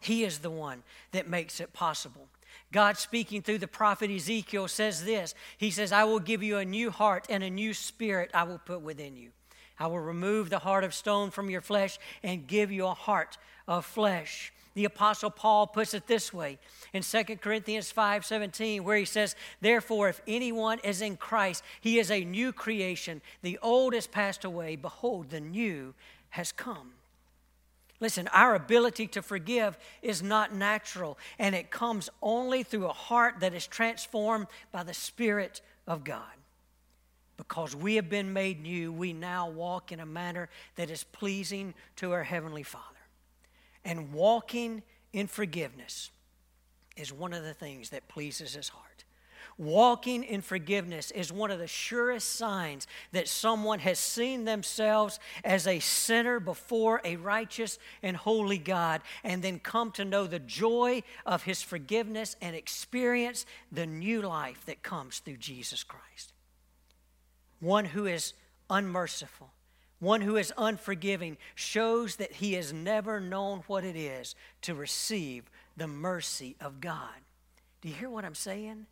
He 0.00 0.24
is 0.24 0.40
the 0.40 0.50
one 0.50 0.82
that 1.12 1.28
makes 1.28 1.60
it 1.60 1.72
possible. 1.72 2.26
God, 2.72 2.96
speaking 2.96 3.42
through 3.42 3.58
the 3.58 3.68
prophet 3.68 4.10
Ezekiel, 4.10 4.66
says 4.66 5.04
this 5.04 5.34
He 5.58 5.70
says, 5.70 5.92
I 5.92 6.04
will 6.04 6.20
give 6.20 6.42
you 6.42 6.56
a 6.56 6.64
new 6.64 6.90
heart 6.90 7.26
and 7.28 7.44
a 7.44 7.50
new 7.50 7.74
spirit 7.74 8.30
I 8.34 8.44
will 8.44 8.58
put 8.58 8.80
within 8.80 9.16
you. 9.16 9.30
I 9.78 9.86
will 9.86 10.00
remove 10.00 10.48
the 10.48 10.58
heart 10.58 10.84
of 10.84 10.94
stone 10.94 11.30
from 11.30 11.50
your 11.50 11.60
flesh 11.60 11.98
and 12.22 12.46
give 12.46 12.72
you 12.72 12.86
a 12.86 12.94
heart 12.94 13.36
of 13.68 13.84
flesh. 13.84 14.52
The 14.74 14.84
apostle 14.86 15.30
Paul 15.30 15.66
puts 15.66 15.92
it 15.92 16.06
this 16.06 16.32
way 16.32 16.58
in 16.94 17.02
2 17.02 17.40
Corinthians 17.40 17.92
5:17 17.92 18.84
where 18.84 18.96
he 18.96 19.04
says, 19.04 19.36
"Therefore 19.60 20.08
if 20.08 20.22
anyone 20.26 20.78
is 20.78 21.02
in 21.02 21.18
Christ, 21.18 21.62
he 21.80 21.98
is 21.98 22.10
a 22.10 22.24
new 22.24 22.52
creation. 22.52 23.20
The 23.42 23.58
old 23.58 23.92
has 23.92 24.06
passed 24.06 24.44
away; 24.44 24.76
behold, 24.76 25.28
the 25.28 25.40
new 25.40 25.94
has 26.30 26.52
come." 26.52 26.94
Listen, 28.02 28.26
our 28.32 28.56
ability 28.56 29.06
to 29.06 29.22
forgive 29.22 29.78
is 30.02 30.24
not 30.24 30.52
natural, 30.52 31.16
and 31.38 31.54
it 31.54 31.70
comes 31.70 32.10
only 32.20 32.64
through 32.64 32.86
a 32.86 32.92
heart 32.92 33.36
that 33.38 33.54
is 33.54 33.64
transformed 33.64 34.48
by 34.72 34.82
the 34.82 34.92
Spirit 34.92 35.60
of 35.86 36.02
God. 36.02 36.32
Because 37.36 37.76
we 37.76 37.94
have 37.94 38.08
been 38.08 38.32
made 38.32 38.60
new, 38.60 38.92
we 38.92 39.12
now 39.12 39.48
walk 39.48 39.92
in 39.92 40.00
a 40.00 40.04
manner 40.04 40.48
that 40.74 40.90
is 40.90 41.04
pleasing 41.04 41.74
to 41.94 42.10
our 42.10 42.24
Heavenly 42.24 42.64
Father. 42.64 42.84
And 43.84 44.12
walking 44.12 44.82
in 45.12 45.28
forgiveness 45.28 46.10
is 46.96 47.12
one 47.12 47.32
of 47.32 47.44
the 47.44 47.54
things 47.54 47.90
that 47.90 48.08
pleases 48.08 48.54
His 48.54 48.70
heart. 48.70 49.04
Walking 49.58 50.24
in 50.24 50.40
forgiveness 50.40 51.10
is 51.10 51.32
one 51.32 51.50
of 51.50 51.58
the 51.58 51.66
surest 51.66 52.36
signs 52.36 52.86
that 53.12 53.28
someone 53.28 53.80
has 53.80 53.98
seen 53.98 54.44
themselves 54.44 55.20
as 55.44 55.66
a 55.66 55.78
sinner 55.78 56.40
before 56.40 57.00
a 57.04 57.16
righteous 57.16 57.78
and 58.02 58.16
holy 58.16 58.58
God 58.58 59.02
and 59.22 59.42
then 59.42 59.58
come 59.58 59.90
to 59.92 60.04
know 60.04 60.26
the 60.26 60.38
joy 60.38 61.02
of 61.26 61.42
His 61.42 61.62
forgiveness 61.62 62.36
and 62.40 62.56
experience 62.56 63.44
the 63.70 63.86
new 63.86 64.22
life 64.22 64.64
that 64.66 64.82
comes 64.82 65.18
through 65.18 65.36
Jesus 65.36 65.84
Christ. 65.84 66.32
One 67.60 67.84
who 67.84 68.06
is 68.06 68.32
unmerciful, 68.68 69.52
one 70.00 70.20
who 70.20 70.36
is 70.36 70.52
unforgiving, 70.58 71.36
shows 71.54 72.16
that 72.16 72.32
he 72.32 72.54
has 72.54 72.72
never 72.72 73.20
known 73.20 73.62
what 73.68 73.84
it 73.84 73.94
is 73.94 74.34
to 74.62 74.74
receive 74.74 75.44
the 75.76 75.86
mercy 75.86 76.56
of 76.60 76.80
God. 76.80 77.20
Do 77.80 77.88
you 77.88 77.94
hear 77.94 78.10
what 78.10 78.24
I'm 78.24 78.34
saying? 78.34 78.86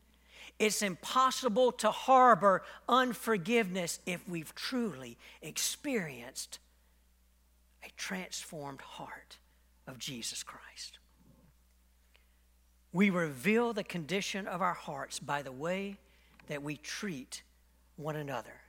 It's 0.60 0.82
impossible 0.82 1.72
to 1.72 1.90
harbor 1.90 2.62
unforgiveness 2.86 3.98
if 4.04 4.28
we've 4.28 4.54
truly 4.54 5.16
experienced 5.40 6.58
a 7.82 7.88
transformed 7.96 8.82
heart 8.82 9.38
of 9.86 9.98
Jesus 9.98 10.42
Christ. 10.42 10.98
We 12.92 13.08
reveal 13.08 13.72
the 13.72 13.82
condition 13.82 14.46
of 14.46 14.60
our 14.60 14.74
hearts 14.74 15.18
by 15.18 15.40
the 15.40 15.50
way 15.50 15.96
that 16.48 16.62
we 16.62 16.76
treat 16.76 17.42
one 17.96 18.16
another. 18.16 18.60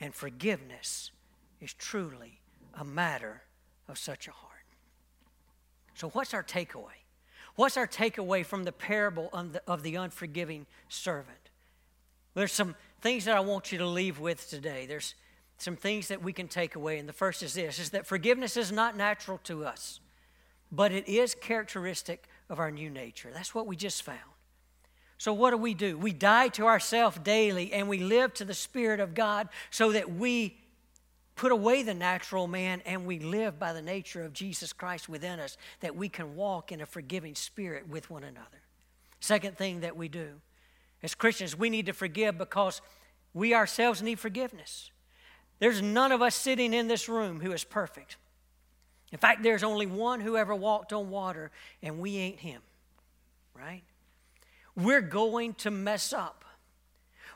And 0.00 0.12
forgiveness 0.12 1.12
is 1.60 1.72
truly 1.74 2.40
a 2.74 2.84
matter 2.84 3.42
of 3.86 3.98
such 3.98 4.26
a 4.26 4.32
heart. 4.32 4.48
So, 5.94 6.08
what's 6.08 6.34
our 6.34 6.42
takeaway? 6.42 6.97
What's 7.58 7.76
our 7.76 7.88
takeaway 7.88 8.46
from 8.46 8.62
the 8.62 8.70
parable 8.70 9.30
of 9.32 9.52
the, 9.52 9.62
of 9.66 9.82
the 9.82 9.96
unforgiving 9.96 10.66
servant? 10.88 11.50
There's 12.34 12.52
some 12.52 12.76
things 13.00 13.24
that 13.24 13.36
I 13.36 13.40
want 13.40 13.72
you 13.72 13.78
to 13.78 13.86
leave 13.86 14.20
with 14.20 14.48
today. 14.48 14.86
There's 14.86 15.16
some 15.56 15.74
things 15.74 16.06
that 16.06 16.22
we 16.22 16.32
can 16.32 16.46
take 16.46 16.76
away. 16.76 17.00
And 17.00 17.08
the 17.08 17.12
first 17.12 17.42
is 17.42 17.54
this 17.54 17.80
is 17.80 17.90
that 17.90 18.06
forgiveness 18.06 18.56
is 18.56 18.70
not 18.70 18.96
natural 18.96 19.38
to 19.38 19.64
us, 19.64 19.98
but 20.70 20.92
it 20.92 21.08
is 21.08 21.34
characteristic 21.34 22.28
of 22.48 22.60
our 22.60 22.70
new 22.70 22.90
nature. 22.90 23.32
That's 23.34 23.56
what 23.56 23.66
we 23.66 23.74
just 23.74 24.04
found. 24.04 24.20
So, 25.18 25.32
what 25.32 25.50
do 25.50 25.56
we 25.56 25.74
do? 25.74 25.98
We 25.98 26.12
die 26.12 26.46
to 26.50 26.66
ourselves 26.66 27.18
daily 27.24 27.72
and 27.72 27.88
we 27.88 27.98
live 27.98 28.34
to 28.34 28.44
the 28.44 28.54
Spirit 28.54 29.00
of 29.00 29.14
God 29.14 29.48
so 29.70 29.90
that 29.90 30.12
we 30.12 30.58
put 31.38 31.52
away 31.52 31.82
the 31.82 31.94
natural 31.94 32.46
man 32.46 32.82
and 32.84 33.06
we 33.06 33.20
live 33.20 33.58
by 33.58 33.72
the 33.72 33.80
nature 33.80 34.22
of 34.22 34.32
Jesus 34.32 34.72
Christ 34.72 35.08
within 35.08 35.40
us, 35.40 35.56
that 35.80 35.96
we 35.96 36.08
can 36.08 36.34
walk 36.34 36.72
in 36.72 36.80
a 36.80 36.86
forgiving 36.86 37.34
spirit 37.34 37.88
with 37.88 38.10
one 38.10 38.24
another. 38.24 38.62
Second 39.20 39.56
thing 39.56 39.80
that 39.80 39.96
we 39.96 40.08
do 40.08 40.40
as 41.02 41.14
Christians, 41.14 41.56
we 41.56 41.70
need 41.70 41.86
to 41.86 41.92
forgive 41.92 42.36
because 42.36 42.82
we 43.32 43.54
ourselves 43.54 44.02
need 44.02 44.18
forgiveness. 44.18 44.90
There's 45.60 45.80
none 45.80 46.12
of 46.12 46.22
us 46.22 46.34
sitting 46.34 46.74
in 46.74 46.88
this 46.88 47.08
room 47.08 47.40
who 47.40 47.52
is 47.52 47.64
perfect. 47.64 48.16
In 49.12 49.18
fact, 49.18 49.42
there's 49.42 49.62
only 49.62 49.86
one 49.86 50.20
who 50.20 50.36
ever 50.36 50.54
walked 50.54 50.92
on 50.92 51.08
water, 51.08 51.50
and 51.82 52.00
we 52.00 52.16
ain't 52.16 52.40
him, 52.40 52.60
right? 53.54 53.82
We're 54.76 55.00
going 55.00 55.54
to 55.54 55.70
mess 55.70 56.12
up. 56.12 56.44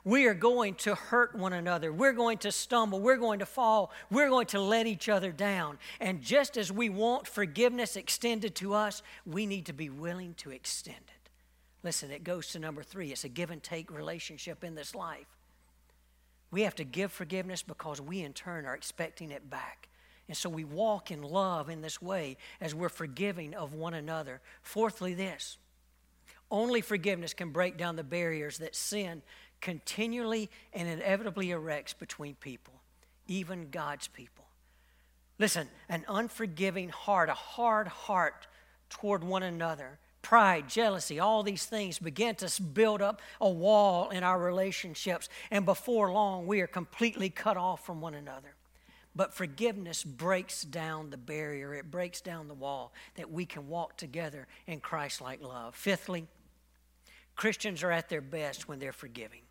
We 0.05 0.27
are 0.27 0.35
going 0.35 0.75
to 0.77 0.97
hurt 0.97 1.35
one 1.35 1.53
another. 1.53 1.93
We're 1.93 2.13
going 2.13 2.39
to 2.39 2.51
stumble. 2.51 3.01
We're 3.01 3.17
going 3.17 3.39
to 3.39 3.47
fall. 3.47 3.93
We're 4.11 4.29
going 4.29 4.47
to 4.47 4.61
let 4.61 4.87
each 4.87 5.09
other 5.09 5.31
down. 5.31 5.79
And 6.01 6.23
just 6.23 6.57
as 6.57 6.73
we 6.73 6.89
want 6.89 7.29
forgiveness 7.29 7.95
extended 7.95 8.57
to 8.57 8.75
us, 8.75 9.03
we 9.25 9.47
need 9.47 9.67
to 9.67 9.73
be 9.73 9.91
willing 9.91 10.35
to 10.35 10.51
extend 10.51 10.97
it. 10.97 11.31
Listen, 11.85 12.11
it 12.11 12.25
goes 12.25 12.49
to 12.49 12.59
number 12.59 12.83
three 12.83 13.13
it's 13.13 13.25
a 13.25 13.29
give 13.29 13.51
and 13.51 13.63
take 13.63 13.91
relationship 13.91 14.65
in 14.65 14.75
this 14.75 14.95
life. 14.95 15.27
We 16.51 16.63
have 16.63 16.75
to 16.77 16.85
give 16.85 17.13
forgiveness 17.13 17.63
because 17.63 18.01
we, 18.01 18.23
in 18.23 18.33
turn, 18.33 18.67
are 18.67 18.75
expecting 18.75 19.31
it 19.31 19.49
back. 19.49 19.89
And 20.29 20.37
so 20.37 20.49
we 20.49 20.65
walk 20.65 21.11
in 21.11 21.23
love 21.23 21.69
in 21.69 21.81
this 21.81 22.03
way 22.03 22.37
as 22.61 22.75
we're 22.75 22.89
forgiving 22.89 23.55
of 23.55 23.73
one 23.73 23.95
another. 23.95 24.41
Fourthly, 24.63 25.15
this 25.15 25.59
only 26.51 26.83
forgiveness 26.83 27.33
can 27.33 27.51
break 27.51 27.79
down 27.79 27.97
the 27.97 28.05
barriers 28.05 28.59
that 28.59 28.77
sin 28.77 29.23
continually 29.63 30.51
and 30.75 30.87
inevitably 30.87 31.51
erects 31.53 31.95
between 31.95 32.35
people, 32.35 32.75
even 33.27 33.71
God's 33.71 34.09
people. 34.09 34.45
Listen, 35.39 35.69
an 35.89 36.05
unforgiving 36.09 36.91
heart, 36.91 37.31
a 37.31 37.35
hard 37.35 37.89
heart 37.89 38.47
toward 38.91 39.25
one 39.25 39.43
another, 39.43 39.99
pride, 40.21 40.69
jealousy, 40.69 41.19
all 41.19 41.43
these 41.43 41.65
things 41.65 41.99
begin 41.99 42.35
to 42.37 42.63
build 42.63 43.01
up 43.01 43.23
a 43.41 43.49
wall 43.49 44.11
in 44.11 44.23
our 44.23 44.39
relationships. 44.39 45.29
And 45.51 45.65
before 45.65 46.13
long, 46.13 46.47
we 46.47 46.61
are 46.61 46.67
completely 46.67 47.31
cut 47.31 47.57
off 47.57 47.87
from 47.87 48.01
one 48.01 48.15
another. 48.15 48.55
But 49.15 49.35
forgiveness 49.35 50.05
breaks 50.05 50.63
down 50.63 51.11
the 51.11 51.17
barrier, 51.17 51.75
it 51.75 51.91
breaks 51.91 52.21
down 52.21 52.49
the 52.49 52.55
wall 52.55 52.93
that 53.17 53.31
we 53.31 53.45
can 53.45 53.69
walk 53.69 53.97
together 53.97 54.47
in 54.67 54.81
Christ 54.81 55.21
like 55.21 55.43
love. 55.43 55.75
Fifthly, 55.75 56.27
Christians 57.37 57.83
are 57.83 57.91
at 57.91 58.09
their 58.09 58.21
best 58.21 58.69
when 58.69 58.79
they're 58.79 58.93
forgiving. 58.93 59.43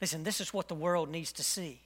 Listen, 0.00 0.24
this 0.24 0.40
is 0.40 0.52
what 0.52 0.68
the 0.68 0.74
world 0.74 1.08
needs 1.08 1.32
to 1.32 1.44
see. 1.44 1.80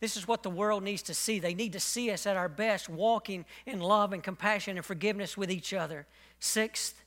This 0.00 0.16
is 0.16 0.28
what 0.28 0.42
the 0.42 0.50
world 0.50 0.82
needs 0.82 1.02
to 1.02 1.14
see. 1.14 1.40
They 1.40 1.54
need 1.54 1.72
to 1.72 1.80
see 1.80 2.10
us 2.10 2.26
at 2.26 2.36
our 2.36 2.48
best, 2.48 2.88
walking 2.88 3.44
in 3.66 3.80
love 3.80 4.12
and 4.12 4.22
compassion 4.22 4.76
and 4.76 4.86
forgiveness 4.86 5.36
with 5.36 5.50
each 5.50 5.74
other. 5.74 6.06
Sixth, 6.38 7.02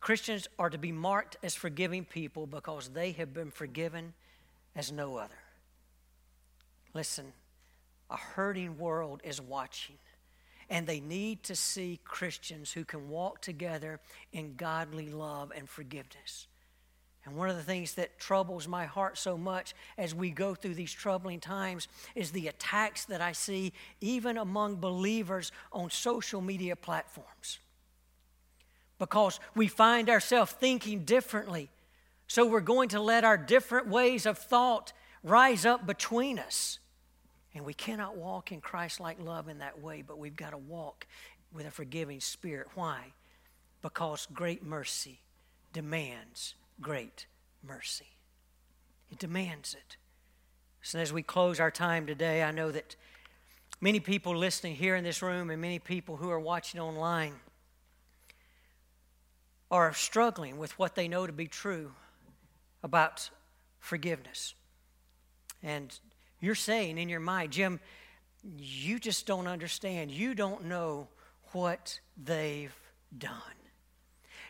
Christians 0.00 0.48
are 0.58 0.70
to 0.70 0.78
be 0.78 0.92
marked 0.92 1.36
as 1.42 1.54
forgiving 1.54 2.06
people 2.06 2.46
because 2.46 2.88
they 2.88 3.12
have 3.12 3.34
been 3.34 3.50
forgiven 3.50 4.14
as 4.74 4.90
no 4.90 5.16
other. 5.16 5.34
Listen, 6.94 7.32
a 8.08 8.16
hurting 8.16 8.78
world 8.78 9.20
is 9.22 9.40
watching, 9.40 9.96
and 10.70 10.86
they 10.86 11.00
need 11.00 11.42
to 11.44 11.54
see 11.54 12.00
Christians 12.04 12.72
who 12.72 12.84
can 12.84 13.10
walk 13.10 13.42
together 13.42 14.00
in 14.32 14.54
godly 14.56 15.10
love 15.10 15.52
and 15.54 15.68
forgiveness. 15.68 16.46
And 17.24 17.36
one 17.36 17.50
of 17.50 17.56
the 17.56 17.62
things 17.62 17.94
that 17.94 18.18
troubles 18.18 18.66
my 18.66 18.86
heart 18.86 19.18
so 19.18 19.36
much 19.36 19.74
as 19.98 20.14
we 20.14 20.30
go 20.30 20.54
through 20.54 20.74
these 20.74 20.92
troubling 20.92 21.38
times 21.38 21.86
is 22.14 22.30
the 22.30 22.48
attacks 22.48 23.04
that 23.06 23.20
I 23.20 23.32
see 23.32 23.72
even 24.00 24.38
among 24.38 24.76
believers 24.76 25.52
on 25.72 25.90
social 25.90 26.40
media 26.40 26.76
platforms. 26.76 27.58
Because 28.98 29.38
we 29.54 29.68
find 29.68 30.08
ourselves 30.08 30.52
thinking 30.52 31.04
differently. 31.04 31.68
So 32.26 32.46
we're 32.46 32.60
going 32.60 32.90
to 32.90 33.00
let 33.00 33.24
our 33.24 33.36
different 33.36 33.88
ways 33.88 34.24
of 34.24 34.38
thought 34.38 34.92
rise 35.22 35.66
up 35.66 35.86
between 35.86 36.38
us. 36.38 36.78
And 37.54 37.66
we 37.66 37.74
cannot 37.74 38.16
walk 38.16 38.52
in 38.52 38.60
Christ 38.60 39.00
like 39.00 39.20
love 39.20 39.48
in 39.48 39.58
that 39.58 39.80
way, 39.80 40.02
but 40.02 40.18
we've 40.18 40.36
got 40.36 40.50
to 40.50 40.58
walk 40.58 41.06
with 41.52 41.66
a 41.66 41.70
forgiving 41.70 42.20
spirit. 42.20 42.68
Why? 42.74 43.12
Because 43.82 44.26
great 44.32 44.64
mercy 44.64 45.20
demands 45.72 46.54
great 46.80 47.26
mercy. 47.62 48.06
It 49.10 49.18
demands 49.18 49.74
it. 49.74 49.96
So, 50.82 50.98
as 50.98 51.12
we 51.12 51.22
close 51.22 51.60
our 51.60 51.70
time 51.70 52.06
today, 52.06 52.42
I 52.42 52.52
know 52.52 52.70
that 52.70 52.96
many 53.80 54.00
people 54.00 54.36
listening 54.36 54.76
here 54.76 54.96
in 54.96 55.04
this 55.04 55.20
room 55.20 55.50
and 55.50 55.60
many 55.60 55.78
people 55.78 56.16
who 56.16 56.30
are 56.30 56.40
watching 56.40 56.80
online 56.80 57.34
are 59.70 59.92
struggling 59.92 60.58
with 60.58 60.78
what 60.78 60.94
they 60.94 61.06
know 61.06 61.26
to 61.26 61.32
be 61.32 61.46
true 61.46 61.92
about 62.82 63.30
forgiveness. 63.78 64.54
And 65.62 65.96
you're 66.40 66.54
saying 66.54 66.98
in 66.98 67.08
your 67.08 67.20
mind, 67.20 67.52
Jim, 67.52 67.78
you 68.42 68.98
just 68.98 69.26
don't 69.26 69.46
understand. 69.46 70.10
You 70.10 70.34
don't 70.34 70.64
know 70.64 71.08
what 71.52 72.00
they've 72.16 72.74
done. 73.16 73.32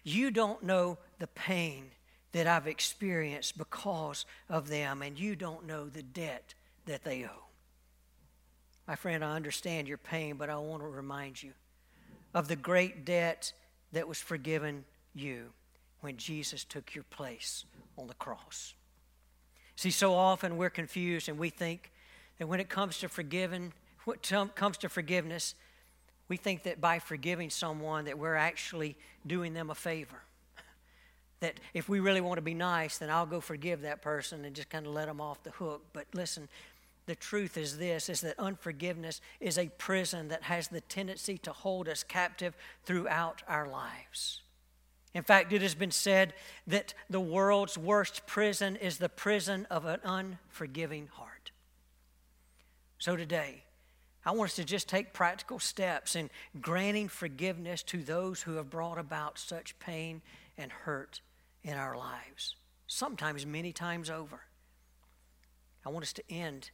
You 0.04 0.30
don't 0.30 0.62
know 0.62 0.98
the 1.18 1.26
pain 1.26 1.90
that 2.32 2.46
I've 2.46 2.66
experienced 2.66 3.58
because 3.58 4.24
of 4.48 4.68
them, 4.68 5.02
and 5.02 5.18
you 5.18 5.34
don't 5.36 5.66
know 5.66 5.88
the 5.88 6.02
debt 6.02 6.54
that 6.86 7.04
they 7.04 7.24
owe. 7.24 7.44
My 8.86 8.96
friend, 8.96 9.24
I 9.24 9.36
understand 9.36 9.88
your 9.88 9.98
pain, 9.98 10.36
but 10.36 10.50
I 10.50 10.56
want 10.56 10.82
to 10.82 10.88
remind 10.88 11.42
you 11.42 11.52
of 12.34 12.48
the 12.48 12.56
great 12.56 13.04
debt 13.04 13.52
that 13.92 14.08
was 14.08 14.18
forgiven 14.18 14.84
you 15.14 15.46
when 16.00 16.16
Jesus 16.16 16.64
took 16.64 16.94
your 16.94 17.04
place 17.04 17.64
on 17.98 18.06
the 18.06 18.14
cross. 18.14 18.74
See, 19.76 19.90
so 19.90 20.14
often 20.14 20.56
we're 20.56 20.70
confused 20.70 21.28
and 21.28 21.38
we 21.38 21.50
think 21.50 21.90
that 22.38 22.46
when 22.46 22.60
it 22.60 22.68
comes 22.68 22.98
to 22.98 23.08
forgiving, 23.08 23.72
comes 24.54 24.78
to 24.78 24.88
forgiveness, 24.88 25.54
we 26.28 26.36
think 26.36 26.62
that 26.62 26.80
by 26.80 26.98
forgiving 26.98 27.50
someone 27.50 28.04
that 28.04 28.18
we're 28.18 28.36
actually 28.36 28.96
doing 29.26 29.52
them 29.52 29.70
a 29.70 29.74
favor. 29.74 30.22
That 31.40 31.58
if 31.74 31.88
we 31.88 32.00
really 32.00 32.20
want 32.20 32.38
to 32.38 32.42
be 32.42 32.54
nice, 32.54 32.98
then 32.98 33.10
I'll 33.10 33.26
go 33.26 33.40
forgive 33.40 33.82
that 33.82 34.02
person 34.02 34.44
and 34.44 34.54
just 34.54 34.70
kind 34.70 34.86
of 34.86 34.92
let 34.92 35.06
them 35.06 35.20
off 35.20 35.42
the 35.42 35.50
hook. 35.50 35.82
But 35.92 36.06
listen, 36.12 36.48
the 37.06 37.14
truth 37.14 37.56
is 37.56 37.78
this 37.78 38.08
is 38.08 38.20
that 38.20 38.38
unforgiveness 38.38 39.20
is 39.40 39.58
a 39.58 39.68
prison 39.78 40.28
that 40.28 40.44
has 40.44 40.68
the 40.68 40.80
tendency 40.82 41.38
to 41.38 41.52
hold 41.52 41.88
us 41.88 42.02
captive 42.02 42.54
throughout 42.84 43.42
our 43.48 43.66
lives. 43.66 44.42
In 45.12 45.24
fact, 45.24 45.52
it 45.52 45.62
has 45.62 45.74
been 45.74 45.90
said 45.90 46.34
that 46.66 46.94
the 47.08 47.20
world's 47.20 47.76
worst 47.76 48.26
prison 48.26 48.76
is 48.76 48.98
the 48.98 49.08
prison 49.08 49.66
of 49.70 49.84
an 49.86 50.00
unforgiving 50.04 51.08
heart. 51.08 51.50
So 52.98 53.16
today, 53.16 53.64
I 54.24 54.32
want 54.32 54.50
us 54.50 54.56
to 54.56 54.64
just 54.64 54.88
take 54.88 55.12
practical 55.12 55.58
steps 55.58 56.14
in 56.14 56.30
granting 56.60 57.08
forgiveness 57.08 57.82
to 57.84 58.02
those 58.02 58.42
who 58.42 58.54
have 58.54 58.70
brought 58.70 58.98
about 58.98 59.38
such 59.38 59.78
pain 59.80 60.22
and 60.56 60.70
hurt 60.70 61.22
in 61.62 61.76
our 61.76 61.96
lives, 61.96 62.56
sometimes 62.86 63.44
many 63.44 63.72
times 63.72 64.10
over. 64.10 64.40
I 65.84 65.88
want 65.90 66.04
us 66.04 66.12
to 66.14 66.22
end 66.30 66.70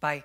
by 0.00 0.24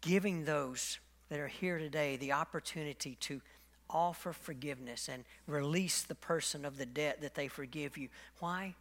giving 0.00 0.44
those 0.44 0.98
that 1.28 1.40
are 1.40 1.48
here 1.48 1.78
today 1.78 2.16
the 2.16 2.32
opportunity 2.32 3.16
to 3.16 3.40
offer 3.88 4.32
forgiveness 4.32 5.08
and 5.08 5.24
release 5.46 6.02
the 6.02 6.14
person 6.14 6.64
of 6.64 6.78
the 6.78 6.86
debt 6.86 7.20
that 7.20 7.34
they 7.34 7.48
forgive 7.48 7.96
you. 7.96 8.08
Why? 8.40 8.74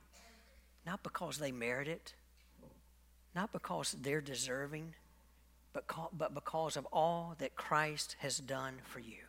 Not 0.86 1.04
because 1.04 1.38
they 1.38 1.52
merit 1.52 1.88
it, 1.88 2.14
not 3.36 3.52
because 3.52 3.96
they're 4.02 4.22
deserving, 4.22 4.94
but, 5.74 5.86
but 6.18 6.34
because 6.34 6.78
of 6.78 6.88
all 6.92 7.36
that 7.40 7.56
Christ 7.56 8.16
has 8.20 8.38
done 8.38 8.76
for 8.84 9.00
you. 9.00 9.24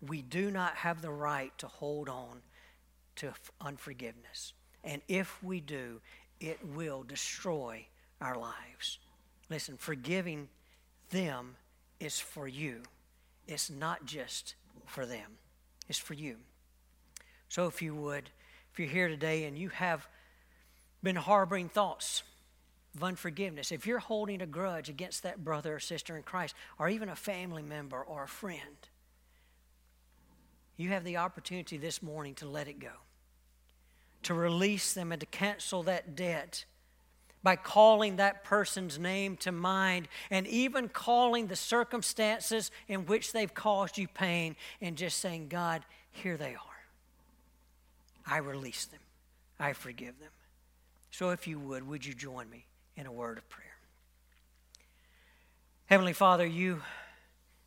We 0.00 0.22
do 0.22 0.50
not 0.50 0.76
have 0.76 1.02
the 1.02 1.10
right 1.10 1.56
to 1.58 1.66
hold 1.66 2.08
on 2.08 2.42
to 3.16 3.32
unforgiveness. 3.60 4.52
And 4.82 5.02
if 5.08 5.42
we 5.42 5.60
do, 5.60 6.00
it 6.40 6.58
will 6.74 7.02
destroy 7.02 7.86
our 8.20 8.36
lives. 8.36 8.98
Listen, 9.50 9.76
forgiving 9.76 10.48
them 11.10 11.56
is 12.00 12.18
for 12.18 12.48
you. 12.48 12.82
It's 13.46 13.70
not 13.70 14.04
just 14.04 14.54
for 14.86 15.06
them, 15.06 15.38
it's 15.88 15.98
for 15.98 16.14
you. 16.14 16.36
So 17.48 17.66
if 17.66 17.80
you 17.82 17.94
would, 17.94 18.30
if 18.72 18.78
you're 18.78 18.88
here 18.88 19.08
today 19.08 19.44
and 19.44 19.56
you 19.56 19.68
have 19.68 20.08
been 21.02 21.16
harboring 21.16 21.68
thoughts 21.68 22.22
of 22.94 23.04
unforgiveness, 23.04 23.70
if 23.70 23.86
you're 23.86 23.98
holding 23.98 24.42
a 24.42 24.46
grudge 24.46 24.88
against 24.88 25.22
that 25.22 25.44
brother 25.44 25.76
or 25.76 25.80
sister 25.80 26.16
in 26.16 26.22
Christ, 26.22 26.54
or 26.78 26.88
even 26.88 27.08
a 27.08 27.16
family 27.16 27.62
member 27.62 28.02
or 28.02 28.24
a 28.24 28.28
friend, 28.28 28.88
you 30.76 30.90
have 30.90 31.04
the 31.04 31.16
opportunity 31.16 31.76
this 31.76 32.02
morning 32.02 32.34
to 32.36 32.48
let 32.48 32.68
it 32.68 32.78
go, 32.78 32.92
to 34.24 34.34
release 34.34 34.92
them 34.92 35.12
and 35.12 35.20
to 35.20 35.26
cancel 35.26 35.82
that 35.84 36.16
debt 36.16 36.64
by 37.42 37.56
calling 37.56 38.16
that 38.16 38.42
person's 38.42 38.98
name 38.98 39.36
to 39.36 39.52
mind 39.52 40.08
and 40.30 40.46
even 40.46 40.88
calling 40.88 41.46
the 41.46 41.56
circumstances 41.56 42.70
in 42.88 43.04
which 43.06 43.32
they've 43.32 43.52
caused 43.52 43.98
you 43.98 44.08
pain 44.08 44.56
and 44.80 44.96
just 44.96 45.18
saying, 45.18 45.48
God, 45.48 45.84
here 46.10 46.36
they 46.38 46.54
are. 46.54 46.60
I 48.26 48.38
release 48.38 48.86
them, 48.86 49.00
I 49.60 49.74
forgive 49.74 50.18
them. 50.18 50.30
So, 51.10 51.30
if 51.30 51.46
you 51.46 51.60
would, 51.60 51.86
would 51.86 52.04
you 52.04 52.14
join 52.14 52.50
me 52.50 52.66
in 52.96 53.06
a 53.06 53.12
word 53.12 53.38
of 53.38 53.48
prayer? 53.48 53.64
Heavenly 55.86 56.14
Father, 56.14 56.46
you 56.46 56.80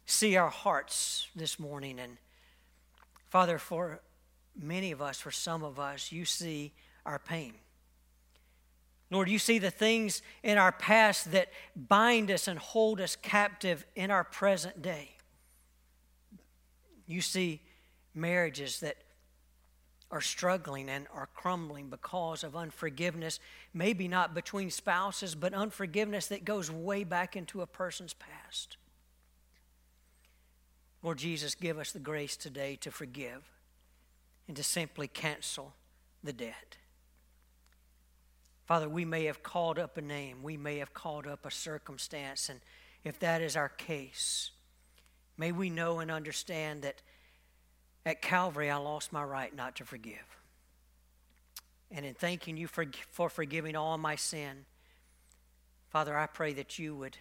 see 0.08 0.36
our 0.38 0.50
hearts 0.50 1.28
this 1.36 1.60
morning. 1.60 2.00
And 2.00 2.18
Father, 3.30 3.58
for 3.58 4.02
many 4.56 4.92
of 4.92 5.02
us, 5.02 5.20
for 5.20 5.32
some 5.32 5.64
of 5.64 5.80
us, 5.80 6.12
you 6.12 6.26
see 6.26 6.74
our 7.06 7.20
pain. 7.20 7.54
Lord, 9.10 9.30
you 9.30 9.40
see 9.40 9.58
the 9.60 9.72
things 9.72 10.22
in 10.44 10.58
our 10.58 10.72
past 10.72 11.32
that 11.32 11.50
bind 11.76 12.30
us 12.30 12.48
and 12.48 12.60
hold 12.60 13.00
us 13.00 13.16
captive 13.16 13.86
in 13.96 14.12
our 14.12 14.24
present 14.24 14.82
day. 14.82 15.12
You 17.06 17.22
see 17.22 17.62
marriages 18.14 18.82
that 18.82 18.98
are 20.12 20.22
struggling 20.22 20.90
and 20.90 21.08
are 21.14 21.30
crumbling 21.34 21.90
because 21.90 22.44
of 22.44 22.56
unforgiveness, 22.56 23.40
maybe 23.74 24.08
not 24.08 24.34
between 24.34 24.72
spouses, 24.72 25.36
but 25.36 25.54
unforgiveness 25.54 26.28
that 26.28 26.46
goes 26.46 26.72
way 26.72 27.04
back 27.04 27.36
into 27.36 27.62
a 27.62 27.68
person's 27.68 28.14
past. 28.14 28.78
Lord 31.04 31.18
Jesus, 31.18 31.56
give 31.56 31.78
us 31.78 31.92
the 31.92 32.00
grace 32.00 32.36
today 32.36 32.76
to 32.82 32.92
forgive 32.92 33.44
and 34.48 34.58
to 34.58 34.64
simply 34.64 35.08
cancel 35.08 35.74
the 36.24 36.34
debt. 36.34 36.78
Father, 38.66 38.90
we 38.90 39.06
may 39.06 39.26
have 39.26 39.44
called 39.44 39.80
up 39.80 39.98
a 39.98 40.02
name, 40.02 40.44
we 40.44 40.58
may 40.58 40.78
have 40.78 40.94
called 40.94 41.26
up 41.26 41.46
a 41.46 41.52
circumstance, 41.52 42.50
and 42.50 42.60
if 43.04 43.20
that 43.20 43.42
is 43.42 43.56
our 43.56 43.70
case, 43.70 44.52
may 45.38 45.52
we 45.52 45.70
know 45.70 46.00
and 46.00 46.12
understand 46.12 46.82
that 46.82 47.02
at 48.06 48.22
Calvary 48.22 48.70
I 48.70 48.78
lost 48.78 49.14
my 49.14 49.24
right 49.24 49.56
not 49.56 49.76
to 49.78 49.86
forgive. 49.86 50.38
And 51.90 52.06
in 52.06 52.14
thanking 52.14 52.58
you 52.58 52.68
for, 52.68 52.86
for 53.12 53.30
forgiving 53.30 53.76
all 53.76 53.98
my 53.98 54.16
sin, 54.16 54.66
Father, 55.90 56.18
I 56.18 56.28
pray 56.28 56.54
that 56.54 56.78
you 56.78 56.96
would 56.96 57.18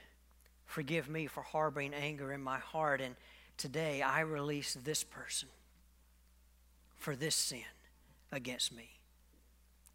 forgive 0.64 1.08
me 1.08 1.26
for 1.26 1.42
harboring 1.42 1.94
anger 1.94 2.32
in 2.32 2.42
my 2.42 2.58
heart. 2.58 3.00
And 3.00 3.14
today 3.57 4.02
I 4.02 4.20
release 4.20 4.74
this 4.74 5.04
person 5.04 5.48
for 6.96 7.16
this 7.16 7.34
sin 7.34 7.61
against 8.32 8.74
me. 8.74 8.90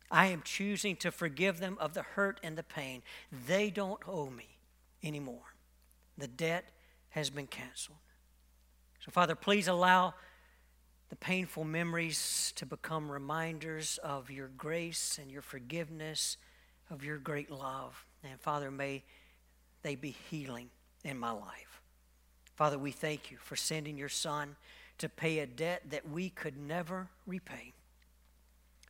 I 0.09 0.27
am 0.27 0.41
choosing 0.43 0.97
to 0.97 1.11
forgive 1.11 1.59
them 1.59 1.77
of 1.79 1.93
the 1.93 2.01
hurt 2.01 2.39
and 2.43 2.57
the 2.57 2.63
pain. 2.63 3.01
They 3.47 3.69
don't 3.69 4.01
owe 4.07 4.29
me 4.29 4.57
anymore. 5.03 5.55
The 6.17 6.27
debt 6.27 6.65
has 7.09 7.29
been 7.29 7.47
canceled. 7.47 7.97
So, 8.99 9.11
Father, 9.11 9.35
please 9.35 9.67
allow 9.67 10.13
the 11.09 11.15
painful 11.15 11.63
memories 11.63 12.53
to 12.57 12.65
become 12.65 13.11
reminders 13.11 13.99
of 14.03 14.29
your 14.29 14.49
grace 14.49 15.17
and 15.19 15.31
your 15.31 15.41
forgiveness, 15.41 16.37
of 16.89 17.03
your 17.03 17.17
great 17.17 17.49
love. 17.49 18.05
And, 18.23 18.39
Father, 18.39 18.69
may 18.69 19.03
they 19.81 19.95
be 19.95 20.15
healing 20.29 20.69
in 21.03 21.17
my 21.17 21.31
life. 21.31 21.70
Father, 22.61 22.77
we 22.77 22.91
thank 22.91 23.31
you 23.31 23.37
for 23.39 23.55
sending 23.55 23.97
your 23.97 24.07
Son 24.07 24.55
to 24.99 25.09
pay 25.09 25.39
a 25.39 25.47
debt 25.47 25.81
that 25.89 26.07
we 26.07 26.29
could 26.29 26.55
never 26.59 27.07
repay. 27.25 27.73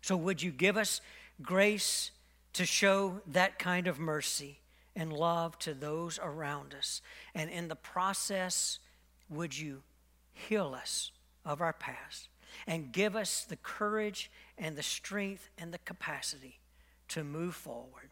So, 0.02 0.18
would 0.18 0.44
you 0.44 0.52
give 0.52 0.76
us 0.76 1.00
grace 1.42 2.12
to 2.52 2.66
show 2.66 3.22
that 3.28 3.60
kind 3.60 3.88
of 3.88 3.98
mercy 3.98 4.60
and 4.94 5.14
love 5.14 5.58
to 5.60 5.74
those 5.74 6.20
around 6.22 6.76
us? 6.78 7.02
And 7.34 7.50
in 7.50 7.70
the 7.70 7.78
process, 7.78 8.80
would 9.30 9.58
you 9.58 9.84
heal 10.34 10.76
us 10.78 11.14
of 11.46 11.62
our 11.62 11.72
past 11.72 12.28
and 12.68 12.92
give 12.92 13.16
us 13.16 13.46
the 13.46 13.56
courage 13.56 14.30
and 14.58 14.76
the 14.76 14.84
strength 14.84 15.50
and 15.58 15.74
the 15.74 15.80
capacity 15.80 16.60
to 17.08 17.24
move 17.24 17.56
forward? 17.56 18.10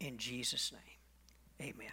In 0.00 0.18
Jesus' 0.18 0.72
name, 0.72 1.70
amen. 1.76 1.92